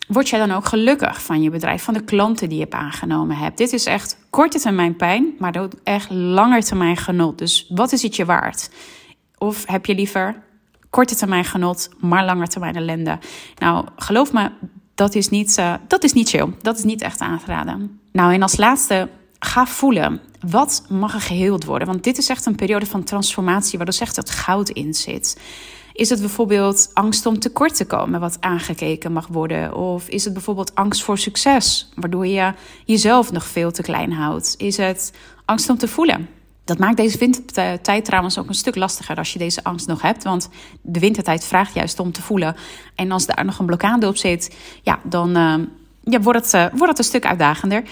word 0.07 0.29
jij 0.29 0.39
dan 0.39 0.51
ook 0.51 0.67
gelukkig 0.67 1.23
van 1.23 1.43
je 1.43 1.51
bedrijf, 1.51 1.83
van 1.83 1.95
de 1.95 2.05
klanten 2.05 2.49
die 2.49 2.59
je 2.59 2.71
aangenomen 2.71 3.37
hebt. 3.37 3.59
Dit 3.59 3.73
is 3.73 3.85
echt 3.85 4.19
korte 4.31 4.59
termijn 4.59 4.97
pijn, 4.97 5.35
maar 5.39 5.57
ook 5.61 5.73
echt 5.85 6.11
langer 6.11 6.65
termijn 6.65 6.97
genot. 6.97 7.39
Dus 7.39 7.67
wat 7.69 7.93
is 7.93 8.03
het 8.03 8.17
je 8.17 8.25
waard? 8.25 8.71
Of 9.39 9.67
heb 9.67 9.87
je 9.87 9.95
liever 9.95 10.43
korte 10.91 11.17
termijn 11.17 11.45
genot, 11.45 11.89
maar 12.01 12.25
langer 12.25 12.49
termijn 12.49 12.77
ellende? 12.77 13.19
Nou, 13.59 13.87
geloof 13.97 14.33
me, 14.33 14.51
dat 14.95 15.15
is 15.15 15.29
niet, 15.29 15.59
uh, 15.59 15.75
dat 15.89 16.05
is 16.05 16.13
niet 16.13 16.29
chill. 16.29 16.49
Dat 16.63 16.79
is 16.79 16.85
niet 16.85 17.03
echt 17.03 17.21
aangeraden. 17.21 18.01
Nou, 18.13 18.33
en 18.33 18.43
als 18.43 18.57
laatste, 18.57 19.09
ga 19.39 19.67
voelen. 19.67 20.21
Wat 20.49 20.85
mag 20.89 21.15
er 21.15 21.21
geheeld 21.21 21.65
worden? 21.65 21.89
Want 21.89 22.05
dit 22.05 22.19
is 22.19 22.29
echt 22.29 22.47
een 22.47 22.55
periode 22.55 22.87
van 22.87 23.05
transformatie 23.05 23.77
waar 23.77 23.87
dus 23.87 24.01
echt 24.01 24.17
het 24.17 24.31
goud 24.31 24.69
in 24.69 24.95
zit. 24.95 25.41
Is 25.97 26.11
het 26.11 26.21
bijvoorbeeld 26.21 26.91
angst 26.93 27.27
om 27.27 27.39
tekort 27.39 27.77
te 27.77 27.87
komen, 27.87 28.21
wat 28.21 28.37
aangekeken 28.41 29.13
mag 29.13 29.27
worden? 29.27 29.75
Of 29.75 30.09
is 30.09 30.25
het 30.25 30.33
bijvoorbeeld 30.33 30.75
angst 30.75 31.03
voor 31.03 31.19
succes, 31.19 31.89
waardoor 31.95 32.27
je 32.27 32.53
jezelf 32.85 33.33
nog 33.33 33.45
veel 33.47 33.71
te 33.71 33.83
klein 33.83 34.13
houdt? 34.13 34.55
Is 34.59 34.77
het 34.77 35.13
angst 35.45 35.71
om 35.71 35.79
te 35.79 35.89
voelen? 35.89 36.29
Dat 36.65 36.79
maakt 36.79 36.97
deze 36.97 37.19
wintertijd 37.19 38.05
trouwens 38.05 38.39
ook 38.39 38.49
een 38.49 38.55
stuk 38.55 38.77
lastiger 38.77 39.17
als 39.17 39.33
je 39.33 39.39
deze 39.39 39.65
angst 39.65 39.87
nog 39.87 40.03
hebt. 40.03 40.25
Want 40.25 40.49
de 40.83 41.01
wintertijd 41.01 41.45
vraagt 41.45 41.75
juist 41.75 41.99
om 41.99 42.13
te 42.13 42.23
voelen. 42.23 42.57
En 42.95 43.11
als 43.11 43.27
daar 43.27 43.45
nog 43.45 43.59
een 43.59 43.67
blokkade 43.67 44.07
op 44.07 44.17
zit, 44.17 44.57
ja, 44.83 45.01
dan 45.03 45.37
uh, 45.37 45.55
ja, 46.03 46.21
wordt, 46.21 46.53
het, 46.53 46.55
uh, 46.55 46.79
wordt 46.79 46.89
het 46.89 46.99
een 46.99 47.05
stuk 47.05 47.27
uitdagender. 47.27 47.83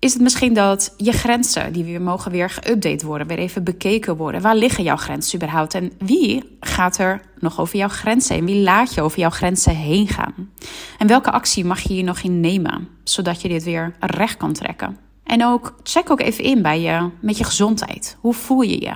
Is 0.00 0.12
het 0.12 0.22
misschien 0.22 0.54
dat 0.54 0.94
je 0.96 1.12
grenzen, 1.12 1.72
die 1.72 1.84
weer 1.84 2.02
mogen 2.02 2.30
weer 2.30 2.50
geüpdate 2.50 3.06
worden, 3.06 3.26
weer 3.26 3.38
even 3.38 3.64
bekeken 3.64 4.16
worden. 4.16 4.40
Waar 4.40 4.56
liggen 4.56 4.84
jouw 4.84 4.96
grenzen 4.96 5.36
überhaupt? 5.36 5.74
En 5.74 5.92
wie 5.98 6.56
gaat 6.60 6.98
er 6.98 7.20
nog 7.38 7.60
over 7.60 7.76
jouw 7.76 7.88
grenzen 7.88 8.34
heen? 8.34 8.46
Wie 8.46 8.62
laat 8.62 8.94
je 8.94 9.02
over 9.02 9.18
jouw 9.18 9.30
grenzen 9.30 9.76
heen 9.76 10.08
gaan? 10.08 10.50
En 10.98 11.06
welke 11.06 11.30
actie 11.30 11.64
mag 11.64 11.80
je 11.80 11.92
hier 11.92 12.04
nog 12.04 12.20
in 12.20 12.40
nemen, 12.40 12.88
zodat 13.04 13.42
je 13.42 13.48
dit 13.48 13.64
weer 13.64 13.94
recht 14.00 14.36
kan 14.36 14.52
trekken? 14.52 14.96
En 15.24 15.44
ook 15.44 15.74
check 15.82 16.10
ook 16.10 16.20
even 16.20 16.44
in 16.44 16.62
bij 16.62 16.80
je 16.80 17.10
met 17.20 17.38
je 17.38 17.44
gezondheid. 17.44 18.16
Hoe 18.20 18.34
voel 18.34 18.60
je 18.60 18.80
je? 18.80 18.94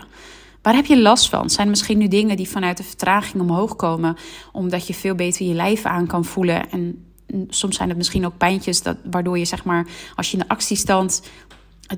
Waar 0.62 0.74
heb 0.74 0.86
je 0.86 1.00
last 1.00 1.28
van? 1.28 1.50
Zijn 1.50 1.66
er 1.66 1.70
misschien 1.72 1.98
nu 1.98 2.08
dingen 2.08 2.36
die 2.36 2.48
vanuit 2.48 2.76
de 2.76 2.82
vertraging 2.82 3.42
omhoog 3.42 3.76
komen, 3.76 4.16
omdat 4.52 4.86
je 4.86 4.94
veel 4.94 5.14
beter 5.14 5.46
je 5.46 5.54
lijf 5.54 5.84
aan 5.84 6.06
kan 6.06 6.24
voelen 6.24 6.70
en 6.70 7.04
soms 7.48 7.76
zijn 7.76 7.88
het 7.88 7.98
misschien 7.98 8.26
ook 8.26 8.36
pijntjes 8.36 8.82
dat, 8.82 8.96
waardoor 9.10 9.38
je 9.38 9.44
zeg 9.44 9.64
maar 9.64 9.86
als 10.14 10.30
je 10.30 10.36
in 10.36 10.42
de 10.42 10.48
actiestand 10.48 11.22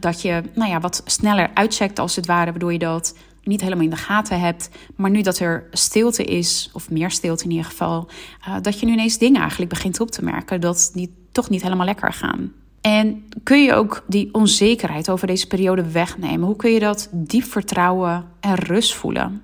dat 0.00 0.22
je 0.22 0.42
nou 0.54 0.70
ja, 0.70 0.80
wat 0.80 1.02
sneller 1.04 1.50
uitcheckt 1.54 1.98
als 1.98 2.16
het 2.16 2.26
ware, 2.26 2.50
waardoor 2.50 2.72
je 2.72 2.78
dat 2.78 3.14
niet 3.42 3.60
helemaal 3.60 3.84
in 3.84 3.90
de 3.90 3.96
gaten 3.96 4.40
hebt. 4.40 4.70
Maar 4.96 5.10
nu 5.10 5.22
dat 5.22 5.38
er 5.38 5.66
stilte 5.72 6.24
is, 6.24 6.70
of 6.72 6.90
meer 6.90 7.10
stilte 7.10 7.44
in 7.44 7.50
ieder 7.50 7.66
geval, 7.66 8.08
uh, 8.48 8.56
dat 8.62 8.80
je 8.80 8.86
nu 8.86 8.92
ineens 8.92 9.18
dingen 9.18 9.40
eigenlijk 9.40 9.70
begint 9.70 10.00
op 10.00 10.10
te 10.10 10.24
merken 10.24 10.60
dat 10.60 10.90
die 10.94 11.14
toch 11.32 11.48
niet 11.48 11.62
helemaal 11.62 11.86
lekker 11.86 12.12
gaan. 12.12 12.52
En 12.80 13.24
kun 13.42 13.62
je 13.62 13.74
ook 13.74 14.04
die 14.06 14.28
onzekerheid 14.34 15.10
over 15.10 15.26
deze 15.26 15.46
periode 15.46 15.90
wegnemen? 15.90 16.46
Hoe 16.46 16.56
kun 16.56 16.70
je 16.70 16.80
dat 16.80 17.08
diep 17.12 17.44
vertrouwen 17.44 18.24
en 18.40 18.54
rust 18.54 18.94
voelen? 18.94 19.42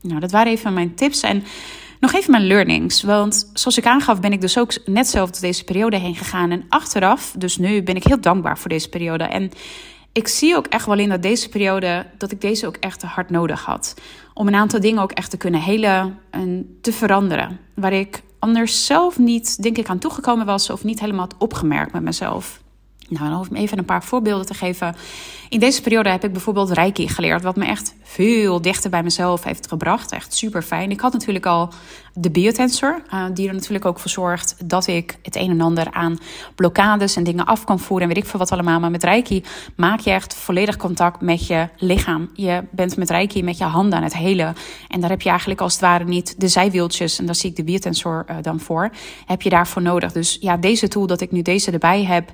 Nou, 0.00 0.20
dat 0.20 0.30
waren 0.30 0.52
even 0.52 0.72
mijn 0.72 0.94
tips. 0.94 1.20
En 1.20 1.42
nog 2.04 2.14
even 2.14 2.30
mijn 2.30 2.46
learnings. 2.46 3.02
Want 3.02 3.50
zoals 3.52 3.78
ik 3.78 3.86
aangaf, 3.86 4.20
ben 4.20 4.32
ik 4.32 4.40
dus 4.40 4.58
ook 4.58 4.72
net 4.86 5.08
zelf 5.08 5.30
door 5.30 5.40
deze 5.40 5.64
periode 5.64 5.96
heen 5.96 6.14
gegaan. 6.14 6.50
En 6.50 6.64
achteraf, 6.68 7.34
dus 7.38 7.58
nu, 7.58 7.82
ben 7.82 7.96
ik 7.96 8.04
heel 8.04 8.20
dankbaar 8.20 8.58
voor 8.58 8.68
deze 8.68 8.88
periode. 8.88 9.24
En 9.24 9.50
ik 10.12 10.28
zie 10.28 10.56
ook 10.56 10.66
echt 10.66 10.86
wel 10.86 10.98
in 10.98 11.08
dat 11.08 11.22
deze 11.22 11.48
periode, 11.48 12.06
dat 12.18 12.30
ik 12.30 12.40
deze 12.40 12.66
ook 12.66 12.76
echt 12.76 13.02
hard 13.02 13.30
nodig 13.30 13.64
had. 13.64 13.94
Om 14.34 14.46
een 14.46 14.54
aantal 14.54 14.80
dingen 14.80 15.02
ook 15.02 15.12
echt 15.12 15.30
te 15.30 15.36
kunnen 15.36 15.60
helen 15.60 16.18
en 16.30 16.78
te 16.80 16.92
veranderen. 16.92 17.58
Waar 17.74 17.92
ik 17.92 18.22
anders 18.38 18.86
zelf 18.86 19.18
niet, 19.18 19.62
denk 19.62 19.78
ik, 19.78 19.88
aan 19.88 19.98
toegekomen 19.98 20.46
was 20.46 20.70
of 20.70 20.84
niet 20.84 21.00
helemaal 21.00 21.24
had 21.30 21.34
opgemerkt 21.38 21.92
met 21.92 22.02
mezelf. 22.02 22.62
Nou, 23.08 23.46
om 23.48 23.56
even 23.56 23.78
een 23.78 23.84
paar 23.84 24.04
voorbeelden 24.04 24.46
te 24.46 24.54
geven. 24.54 24.96
In 25.48 25.60
deze 25.60 25.82
periode 25.82 26.08
heb 26.08 26.24
ik 26.24 26.32
bijvoorbeeld 26.32 26.70
Reiki 26.70 27.08
geleerd, 27.08 27.42
wat 27.42 27.56
me 27.56 27.64
echt 27.64 27.94
veel 28.02 28.60
dichter 28.60 28.90
bij 28.90 29.02
mezelf 29.02 29.44
heeft 29.44 29.68
gebracht. 29.68 30.12
Echt 30.12 30.34
super 30.34 30.62
fijn. 30.62 30.90
Ik 30.90 31.00
had 31.00 31.12
natuurlijk 31.12 31.46
al 31.46 31.68
de 32.14 32.30
biotensor, 32.30 33.02
uh, 33.14 33.24
die 33.32 33.48
er 33.48 33.54
natuurlijk 33.54 33.84
ook 33.84 33.98
voor 33.98 34.10
zorgt 34.10 34.56
dat 34.64 34.86
ik 34.86 35.18
het 35.22 35.36
een 35.36 35.50
en 35.50 35.60
ander 35.60 35.92
aan 35.92 36.18
blokkades 36.54 37.16
en 37.16 37.24
dingen 37.24 37.44
af 37.44 37.64
kan 37.64 37.80
voeren 37.80 38.08
en 38.08 38.14
weet 38.14 38.24
ik 38.24 38.30
veel 38.30 38.38
wat 38.38 38.52
allemaal. 38.52 38.80
Maar 38.80 38.90
met 38.90 39.04
Reiki 39.04 39.42
maak 39.76 40.00
je 40.00 40.10
echt 40.10 40.34
volledig 40.34 40.76
contact 40.76 41.20
met 41.20 41.46
je 41.46 41.68
lichaam. 41.76 42.30
Je 42.34 42.64
bent 42.70 42.96
met 42.96 43.10
Reiki 43.10 43.42
met 43.42 43.58
je 43.58 43.64
handen 43.64 43.98
aan 43.98 44.04
het 44.04 44.16
helen. 44.16 44.54
En 44.88 45.00
daar 45.00 45.10
heb 45.10 45.22
je 45.22 45.28
eigenlijk 45.28 45.60
als 45.60 45.72
het 45.72 45.82
ware 45.82 46.04
niet 46.04 46.40
de 46.40 46.48
zijwieltjes, 46.48 47.18
en 47.18 47.26
daar 47.26 47.34
zie 47.34 47.50
ik 47.50 47.56
de 47.56 47.64
biotensor 47.64 48.24
uh, 48.30 48.36
dan 48.42 48.60
voor, 48.60 48.90
heb 49.26 49.42
je 49.42 49.50
daarvoor 49.50 49.82
nodig. 49.82 50.12
Dus 50.12 50.38
ja, 50.40 50.56
deze 50.56 50.88
tool 50.88 51.06
dat 51.06 51.20
ik 51.20 51.30
nu 51.30 51.42
deze 51.42 51.70
erbij 51.70 52.04
heb 52.04 52.32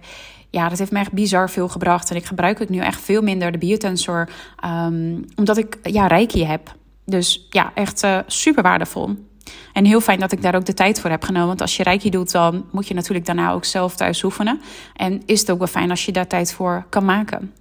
ja, 0.51 0.69
dat 0.69 0.79
heeft 0.79 0.91
me 0.91 0.99
echt 0.99 1.13
bizar 1.13 1.51
veel 1.51 1.69
gebracht. 1.69 2.11
En 2.11 2.17
ik 2.17 2.25
gebruik 2.25 2.59
het 2.59 2.69
nu 2.69 2.79
echt 2.79 3.01
veel 3.01 3.23
minder, 3.23 3.53
de 3.53 3.59
biotensor, 3.59 4.29
um, 4.65 5.25
omdat 5.37 5.57
ik 5.57 5.79
ja, 5.83 6.07
reiki 6.07 6.45
heb. 6.45 6.75
Dus 7.05 7.47
ja, 7.51 7.71
echt 7.75 8.05
uh, 8.05 8.19
super 8.27 8.63
waardevol. 8.63 9.29
En 9.73 9.85
heel 9.85 10.01
fijn 10.01 10.19
dat 10.21 10.33
ik 10.33 10.43
daar 10.43 10.55
ook 10.55 10.65
de 10.65 10.75
tijd 10.75 11.01
voor 11.01 11.11
heb 11.11 11.23
genomen. 11.23 11.49
Want 11.49 11.61
als 11.61 11.77
je 11.77 11.83
reiki 11.83 12.11
doet, 12.11 12.33
dan 12.33 12.65
moet 12.73 12.89
je 12.89 12.95
natuurlijk 12.95 13.27
daarna 13.27 13.53
ook 13.53 13.65
zelf 13.65 13.97
thuis 13.97 14.23
oefenen. 14.23 14.61
En 14.95 15.23
is 15.27 15.41
het 15.41 15.51
ook 15.51 15.59
wel 15.59 15.67
fijn 15.67 15.91
als 15.91 16.05
je 16.05 16.13
daar 16.13 16.27
tijd 16.27 16.53
voor 16.53 16.87
kan 16.89 17.05
maken. 17.05 17.53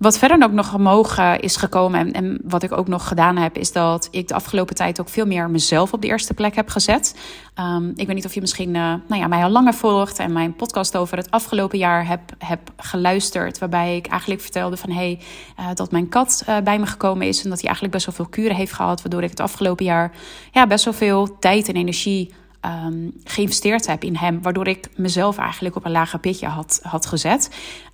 Wat 0.00 0.18
verder 0.18 0.42
ook 0.42 0.52
nog 0.52 0.74
omhoog 0.74 1.18
uh, 1.18 1.34
is 1.40 1.56
gekomen 1.56 2.00
en, 2.00 2.12
en, 2.12 2.40
wat 2.44 2.62
ik 2.62 2.72
ook 2.72 2.88
nog 2.88 3.08
gedaan 3.08 3.36
heb, 3.36 3.56
is 3.56 3.72
dat 3.72 4.08
ik 4.10 4.28
de 4.28 4.34
afgelopen 4.34 4.74
tijd 4.74 5.00
ook 5.00 5.08
veel 5.08 5.26
meer 5.26 5.50
mezelf 5.50 5.92
op 5.92 6.00
de 6.02 6.06
eerste 6.06 6.34
plek 6.34 6.54
heb 6.54 6.68
gezet. 6.68 7.16
Um, 7.58 7.92
ik 7.96 8.06
weet 8.06 8.16
niet 8.16 8.24
of 8.24 8.34
je 8.34 8.40
misschien 8.40 8.74
uh, 8.74 8.94
nou 9.08 9.20
ja, 9.20 9.26
mij 9.26 9.44
al 9.44 9.50
langer 9.50 9.74
volgt 9.74 10.18
en 10.18 10.32
mijn 10.32 10.56
podcast 10.56 10.96
over 10.96 11.16
het 11.16 11.30
afgelopen 11.30 11.78
jaar 11.78 12.06
heb, 12.06 12.20
heb 12.38 12.60
geluisterd. 12.76 13.58
Waarbij 13.58 13.96
ik 13.96 14.06
eigenlijk 14.06 14.40
vertelde 14.40 14.76
van 14.76 14.90
hey, 14.90 15.20
uh, 15.58 15.66
dat 15.74 15.90
mijn 15.90 16.08
kat 16.08 16.44
bij 16.64 16.78
me 16.78 16.86
gekomen 16.86 17.26
is 17.26 17.42
en 17.42 17.48
dat 17.48 17.58
hij 17.58 17.66
eigenlijk 17.66 17.94
best 17.94 18.06
wel 18.06 18.14
veel 18.14 18.28
kuren 18.28 18.56
heeft 18.56 18.72
gehad. 18.72 19.02
Waardoor 19.02 19.22
ik 19.22 19.30
het 19.30 19.40
afgelopen 19.40 19.84
jaar 19.84 20.12
ja, 20.52 20.66
best 20.66 20.84
wel 20.84 20.94
veel 20.94 21.38
tijd 21.38 21.68
en 21.68 21.74
energie 21.74 22.32
um, 22.64 23.12
geïnvesteerd 23.24 23.86
heb 23.86 24.04
in 24.04 24.16
hem. 24.16 24.42
Waardoor 24.42 24.66
ik 24.66 24.88
mezelf 24.96 25.38
eigenlijk 25.38 25.76
op 25.76 25.84
een 25.84 25.90
lager 25.90 26.18
pitje 26.18 26.46
had, 26.46 26.80
had 26.82 27.06
gezet. 27.06 27.50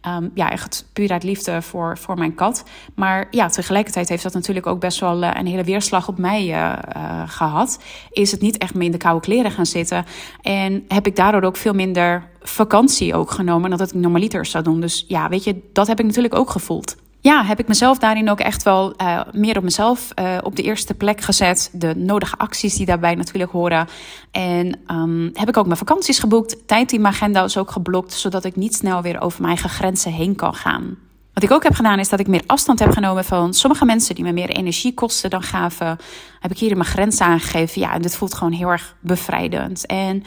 Um, 0.08 0.30
ja, 0.34 0.50
echt 0.50 0.86
puur 0.92 1.10
uit 1.10 1.22
liefde 1.22 1.62
voor, 1.62 1.98
voor 1.98 2.18
mijn 2.18 2.34
kat. 2.34 2.64
Maar 2.94 3.26
ja, 3.30 3.48
tegelijkertijd 3.48 4.08
heeft 4.08 4.22
dat 4.22 4.32
natuurlijk 4.32 4.66
ook 4.66 4.80
best 4.80 5.00
wel 5.00 5.22
uh, 5.22 5.30
een 5.34 5.46
hele 5.46 5.64
weerslag 5.64 6.08
op 6.08 6.18
mij 6.18 6.46
uh, 6.48 6.78
uh, 6.96 7.22
gehad. 7.26 7.82
Is 8.10 8.30
het 8.30 8.40
niet 8.40 8.58
echt 8.58 8.74
meer 8.74 8.86
in 8.86 8.92
de 8.92 8.98
koude 8.98 9.20
kleren 9.20 9.50
gaan 9.50 9.66
zitten. 9.66 10.04
En 10.42 10.84
heb 10.88 11.06
ik 11.06 11.16
daardoor 11.16 11.42
ook 11.42 11.56
veel 11.56 11.74
minder 11.74 12.28
vakantie 12.40 13.14
ook 13.14 13.30
genomen 13.30 13.70
dan 13.70 13.78
dat 13.78 13.88
ik 13.88 14.00
normaliter 14.00 14.46
zou 14.46 14.64
doen. 14.64 14.80
Dus 14.80 15.04
ja, 15.08 15.28
weet 15.28 15.44
je, 15.44 15.62
dat 15.72 15.86
heb 15.86 15.98
ik 15.98 16.06
natuurlijk 16.06 16.34
ook 16.34 16.50
gevoeld 16.50 16.96
ja, 17.26 17.44
heb 17.44 17.58
ik 17.58 17.68
mezelf 17.68 17.98
daarin 17.98 18.30
ook 18.30 18.40
echt 18.40 18.62
wel 18.62 18.94
uh, 19.02 19.20
meer 19.32 19.56
op 19.56 19.62
mezelf 19.62 20.12
uh, 20.20 20.38
op 20.42 20.56
de 20.56 20.62
eerste 20.62 20.94
plek 20.94 21.20
gezet. 21.20 21.70
De 21.72 21.94
nodige 21.96 22.36
acties 22.36 22.74
die 22.74 22.86
daarbij 22.86 23.14
natuurlijk 23.14 23.52
horen. 23.52 23.88
En 24.30 24.80
um, 24.90 25.30
heb 25.32 25.48
ik 25.48 25.56
ook 25.56 25.66
mijn 25.66 25.78
vakanties 25.78 26.18
geboekt. 26.18 26.68
Tijd 26.68 26.92
in 26.92 27.00
mijn 27.00 27.14
agenda 27.14 27.44
is 27.44 27.58
ook 27.58 27.70
geblokt, 27.70 28.12
zodat 28.12 28.44
ik 28.44 28.56
niet 28.56 28.74
snel 28.74 29.02
weer 29.02 29.20
over 29.20 29.40
mijn 29.40 29.52
eigen 29.52 29.70
grenzen 29.70 30.12
heen 30.12 30.34
kan 30.34 30.54
gaan. 30.54 30.96
Wat 31.32 31.42
ik 31.42 31.50
ook 31.50 31.62
heb 31.62 31.74
gedaan 31.74 31.98
is 31.98 32.08
dat 32.08 32.20
ik 32.20 32.26
meer 32.26 32.42
afstand 32.46 32.78
heb 32.78 32.90
genomen 32.90 33.24
van 33.24 33.54
sommige 33.54 33.84
mensen 33.84 34.14
die 34.14 34.24
me 34.24 34.32
meer 34.32 34.48
energie 34.48 34.94
kosten 34.94 35.30
dan 35.30 35.42
gaven. 35.42 35.98
Heb 36.40 36.50
ik 36.50 36.58
hier 36.58 36.70
in 36.70 36.76
mijn 36.76 36.90
grenzen 36.90 37.26
aangegeven. 37.26 37.80
Ja, 37.80 37.92
en 37.92 38.02
dit 38.02 38.16
voelt 38.16 38.34
gewoon 38.34 38.52
heel 38.52 38.68
erg 38.68 38.94
bevrijdend. 39.00 39.86
En 39.86 40.22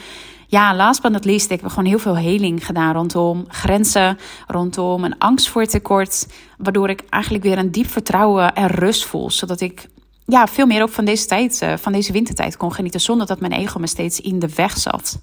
ja, 0.52 0.76
last 0.76 1.02
but 1.02 1.12
not 1.12 1.26
least, 1.26 1.52
ik 1.52 1.62
heb 1.62 1.70
gewoon 1.70 1.86
heel 1.86 2.00
veel 2.00 2.18
heling 2.18 2.66
gedaan 2.66 2.94
rondom 2.94 3.46
grenzen, 3.48 4.18
rondom 4.48 5.04
een 5.04 5.18
angst 5.18 5.50
voor 5.50 5.66
tekort. 5.66 6.28
Waardoor 6.58 6.90
ik 6.90 7.04
eigenlijk 7.10 7.44
weer 7.44 7.58
een 7.58 7.72
diep 7.72 7.90
vertrouwen 7.90 8.56
en 8.56 8.68
rust 8.68 9.06
voel. 9.06 9.32
Zodat 9.32 9.62
ik 9.62 9.88
ja, 10.26 10.48
veel 10.48 10.66
meer 10.66 10.82
ook 10.82 10.90
van 10.90 11.06
deze 11.06 11.26
tijd, 11.26 11.62
eh, 11.62 11.74
van 11.78 11.92
deze 11.92 12.12
wintertijd 12.12 12.58
kon 12.58 12.74
genieten. 12.74 13.02
Zonder 13.02 13.28
dat 13.28 13.40
mijn 13.40 13.52
ego 13.52 13.80
me 13.80 13.88
steeds 13.88 14.22
in 14.22 14.40
de 14.40 14.50
weg 14.56 14.78
zat. 14.78 15.20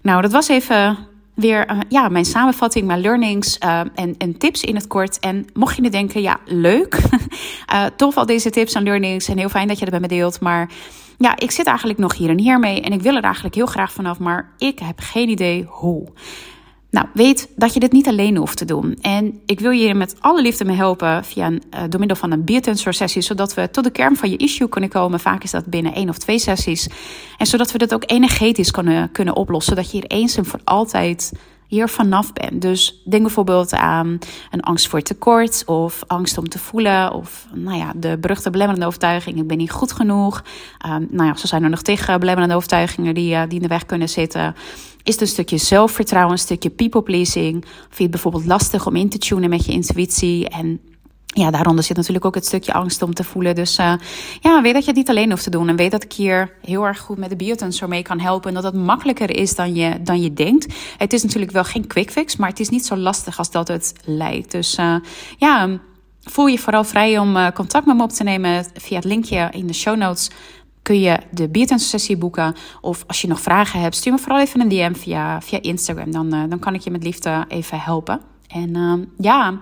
Nou, 0.00 0.22
dat 0.22 0.32
was 0.32 0.48
even 0.48 0.98
weer 1.34 1.70
uh, 1.70 1.78
ja, 1.88 2.08
mijn 2.08 2.24
samenvatting, 2.24 2.86
mijn 2.86 3.00
learnings 3.00 3.58
uh, 3.64 3.80
en, 3.94 4.14
en, 4.18 4.38
tips 4.38 4.62
in 4.62 4.74
het 4.74 4.86
kort. 4.86 5.18
En 5.18 5.46
mocht 5.52 5.76
je 5.76 5.82
nu 5.82 5.88
denken, 5.88 6.22
ja, 6.22 6.40
leuk, 6.44 6.98
uh, 7.72 7.84
tof 7.96 8.16
al 8.16 8.26
deze 8.26 8.50
tips 8.50 8.72
en 8.72 8.82
learnings 8.82 9.28
en 9.28 9.38
heel 9.38 9.48
fijn 9.48 9.68
dat 9.68 9.78
je 9.78 9.84
dat 9.84 10.00
met 10.00 10.10
me 10.10 10.16
deelt. 10.16 10.40
Maar 10.40 10.70
ja, 11.18 11.36
ik 11.38 11.50
zit 11.50 11.66
eigenlijk 11.66 11.98
nog 11.98 12.16
hier 12.16 12.30
en 12.30 12.38
hier 12.38 12.58
mee 12.58 12.80
en 12.80 12.92
ik 12.92 13.02
wil 13.02 13.16
er 13.16 13.22
eigenlijk 13.22 13.54
heel 13.54 13.66
graag 13.66 13.92
vanaf, 13.92 14.18
maar 14.18 14.52
ik 14.58 14.78
heb 14.78 15.00
geen 15.00 15.28
idee 15.28 15.64
hoe. 15.68 16.12
Nou, 16.94 17.06
weet 17.12 17.48
dat 17.56 17.74
je 17.74 17.80
dit 17.80 17.92
niet 17.92 18.08
alleen 18.08 18.36
hoeft 18.36 18.56
te 18.56 18.64
doen. 18.64 18.98
En 19.00 19.40
ik 19.46 19.60
wil 19.60 19.70
je 19.70 19.94
met 19.94 20.16
alle 20.20 20.42
liefde 20.42 20.64
mee 20.64 20.76
helpen 20.76 21.24
via 21.24 21.46
een, 21.46 21.62
uh, 21.74 21.80
door 21.88 21.98
middel 21.98 22.16
van 22.16 22.30
een 22.30 22.44
biotensor 22.44 22.94
sessie, 22.94 23.22
zodat 23.22 23.54
we 23.54 23.70
tot 23.70 23.84
de 23.84 23.90
kern 23.90 24.16
van 24.16 24.30
je 24.30 24.36
issue 24.36 24.68
kunnen 24.68 24.90
komen. 24.90 25.20
Vaak 25.20 25.42
is 25.42 25.50
dat 25.50 25.66
binnen 25.66 25.94
één 25.94 26.08
of 26.08 26.18
twee 26.18 26.38
sessies. 26.38 26.88
En 27.38 27.46
zodat 27.46 27.72
we 27.72 27.78
dat 27.78 27.94
ook 27.94 28.02
energetisch 28.06 28.70
kunnen, 28.70 29.12
kunnen 29.12 29.36
oplossen, 29.36 29.76
zodat 29.76 29.90
je 29.90 29.96
hier 29.96 30.06
eens 30.06 30.36
en 30.36 30.44
voor 30.44 30.60
altijd 30.64 31.32
hier 31.74 31.88
vanaf 31.88 32.32
bent. 32.32 32.62
Dus 32.62 33.02
denk 33.04 33.22
bijvoorbeeld 33.22 33.72
aan 33.72 34.18
een 34.50 34.60
angst 34.60 34.88
voor 34.88 35.02
tekort 35.02 35.62
of 35.66 36.02
angst 36.06 36.38
om 36.38 36.48
te 36.48 36.58
voelen 36.58 37.12
of 37.12 37.46
nou 37.52 37.78
ja, 37.78 37.92
de 37.96 38.18
beruchte 38.18 38.50
belemmerende 38.50 38.86
overtuiging, 38.86 39.38
ik 39.38 39.46
ben 39.46 39.56
niet 39.56 39.70
goed 39.70 39.92
genoeg. 39.92 40.44
Um, 40.86 41.06
nou 41.10 41.28
ja, 41.28 41.36
zo 41.36 41.46
zijn 41.46 41.62
er 41.62 41.70
nog 41.70 41.82
tegen 41.82 42.20
belemmerende 42.20 42.54
overtuigingen 42.54 43.14
die, 43.14 43.34
uh, 43.34 43.42
die 43.42 43.56
in 43.56 43.62
de 43.62 43.68
weg 43.68 43.86
kunnen 43.86 44.08
zitten. 44.08 44.54
Is 45.02 45.12
het 45.12 45.20
een 45.20 45.26
stukje 45.26 45.56
zelfvertrouwen, 45.56 46.32
een 46.32 46.38
stukje 46.38 46.70
people 46.70 47.02
pleasing? 47.02 47.64
Vind 47.64 47.96
je 47.96 48.02
het 48.02 48.10
bijvoorbeeld 48.10 48.46
lastig 48.46 48.86
om 48.86 48.96
in 48.96 49.08
te 49.08 49.18
tunen 49.18 49.50
met 49.50 49.64
je 49.64 49.72
intuïtie 49.72 50.48
en 50.48 50.80
ja, 51.34 51.50
daaronder 51.50 51.84
zit 51.84 51.96
natuurlijk 51.96 52.24
ook 52.24 52.34
het 52.34 52.46
stukje 52.46 52.72
angst 52.72 53.02
om 53.02 53.14
te 53.14 53.24
voelen. 53.24 53.54
Dus 53.54 53.78
uh, 53.78 53.94
ja, 54.40 54.62
weet 54.62 54.72
dat 54.74 54.82
je 54.82 54.88
het 54.88 54.98
niet 54.98 55.08
alleen 55.08 55.30
hoeft 55.30 55.42
te 55.42 55.50
doen. 55.50 55.68
En 55.68 55.76
weet 55.76 55.90
dat 55.90 56.04
ik 56.04 56.12
hier 56.12 56.52
heel 56.60 56.86
erg 56.86 56.98
goed 56.98 57.18
met 57.18 57.30
de 57.30 57.36
biotensor 57.36 57.88
mee 57.88 58.02
kan 58.02 58.20
helpen. 58.20 58.48
En 58.48 58.54
dat 58.54 58.72
het 58.72 58.82
makkelijker 58.82 59.36
is 59.36 59.54
dan 59.54 59.74
je, 59.74 60.02
dan 60.02 60.22
je 60.22 60.32
denkt. 60.32 60.74
Het 60.98 61.12
is 61.12 61.22
natuurlijk 61.22 61.52
wel 61.52 61.64
geen 61.64 61.86
quick 61.86 62.10
fix, 62.10 62.36
maar 62.36 62.48
het 62.48 62.60
is 62.60 62.68
niet 62.68 62.86
zo 62.86 62.96
lastig 62.96 63.38
als 63.38 63.50
dat 63.50 63.68
het 63.68 63.92
lijkt. 64.04 64.50
Dus 64.50 64.78
uh, 64.78 64.96
ja, 65.38 65.78
voel 66.20 66.46
je 66.46 66.58
vooral 66.58 66.84
vrij 66.84 67.18
om 67.18 67.36
uh, 67.36 67.50
contact 67.50 67.86
met 67.86 67.96
me 67.96 68.02
op 68.02 68.10
te 68.10 68.22
nemen 68.22 68.66
via 68.74 68.96
het 68.96 69.04
linkje 69.04 69.48
in 69.52 69.66
de 69.66 69.74
show 69.74 69.96
notes. 69.96 70.30
Kun 70.82 71.00
je 71.00 71.18
de 71.30 71.48
biotensor 71.48 71.88
sessie 71.88 72.16
boeken? 72.16 72.54
Of 72.80 73.04
als 73.06 73.20
je 73.20 73.28
nog 73.28 73.40
vragen 73.40 73.80
hebt, 73.80 73.96
stuur 73.96 74.12
me 74.12 74.18
vooral 74.18 74.40
even 74.40 74.60
een 74.60 74.68
DM 74.68 74.94
via, 74.94 75.40
via 75.40 75.62
Instagram. 75.62 76.10
Dan, 76.10 76.30
dan 76.30 76.58
kan 76.58 76.74
ik 76.74 76.80
je 76.80 76.90
met 76.90 77.02
liefde 77.02 77.44
even 77.48 77.80
helpen. 77.80 78.20
En 78.48 79.08
ja, 79.18 79.60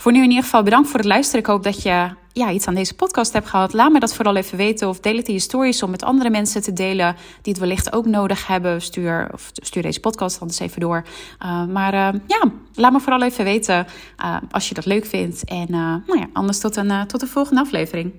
voor 0.00 0.12
nu 0.12 0.22
in 0.22 0.28
ieder 0.28 0.44
geval 0.44 0.62
bedankt 0.62 0.88
voor 0.88 0.98
het 0.98 1.08
luisteren. 1.08 1.40
Ik 1.40 1.46
hoop 1.46 1.62
dat 1.62 1.82
je 1.82 2.08
ja, 2.32 2.50
iets 2.50 2.66
aan 2.66 2.74
deze 2.74 2.94
podcast 2.94 3.32
hebt 3.32 3.48
gehad, 3.48 3.72
laat 3.72 3.92
me 3.92 4.00
dat 4.00 4.14
vooral 4.14 4.36
even 4.36 4.56
weten. 4.56 4.88
Of 4.88 5.00
deel 5.00 5.16
het 5.16 5.28
in 5.28 5.34
je 5.34 5.40
stories 5.40 5.82
om 5.82 5.90
met 5.90 6.02
andere 6.02 6.30
mensen 6.30 6.62
te 6.62 6.72
delen 6.72 7.16
die 7.42 7.52
het 7.52 7.58
wellicht 7.60 7.92
ook 7.92 8.06
nodig 8.06 8.46
hebben. 8.46 8.82
Stuur, 8.82 9.28
of 9.32 9.50
stuur 9.52 9.82
deze 9.82 10.00
podcast 10.00 10.38
dan 10.38 10.48
eens 10.48 10.58
even 10.58 10.80
door. 10.80 11.04
Uh, 11.42 11.64
maar 11.64 11.94
uh, 11.94 12.20
ja, 12.26 12.42
laat 12.74 12.92
me 12.92 13.00
vooral 13.00 13.22
even 13.22 13.44
weten 13.44 13.86
uh, 14.24 14.36
als 14.50 14.68
je 14.68 14.74
dat 14.74 14.86
leuk 14.86 15.06
vindt. 15.06 15.44
En 15.44 15.66
nou 15.70 16.18
ja, 16.18 16.26
anders 16.32 16.58
tot 16.58 16.76
een, 16.76 17.06
tot 17.06 17.20
de 17.20 17.26
volgende 17.26 17.60
aflevering. 17.60 18.12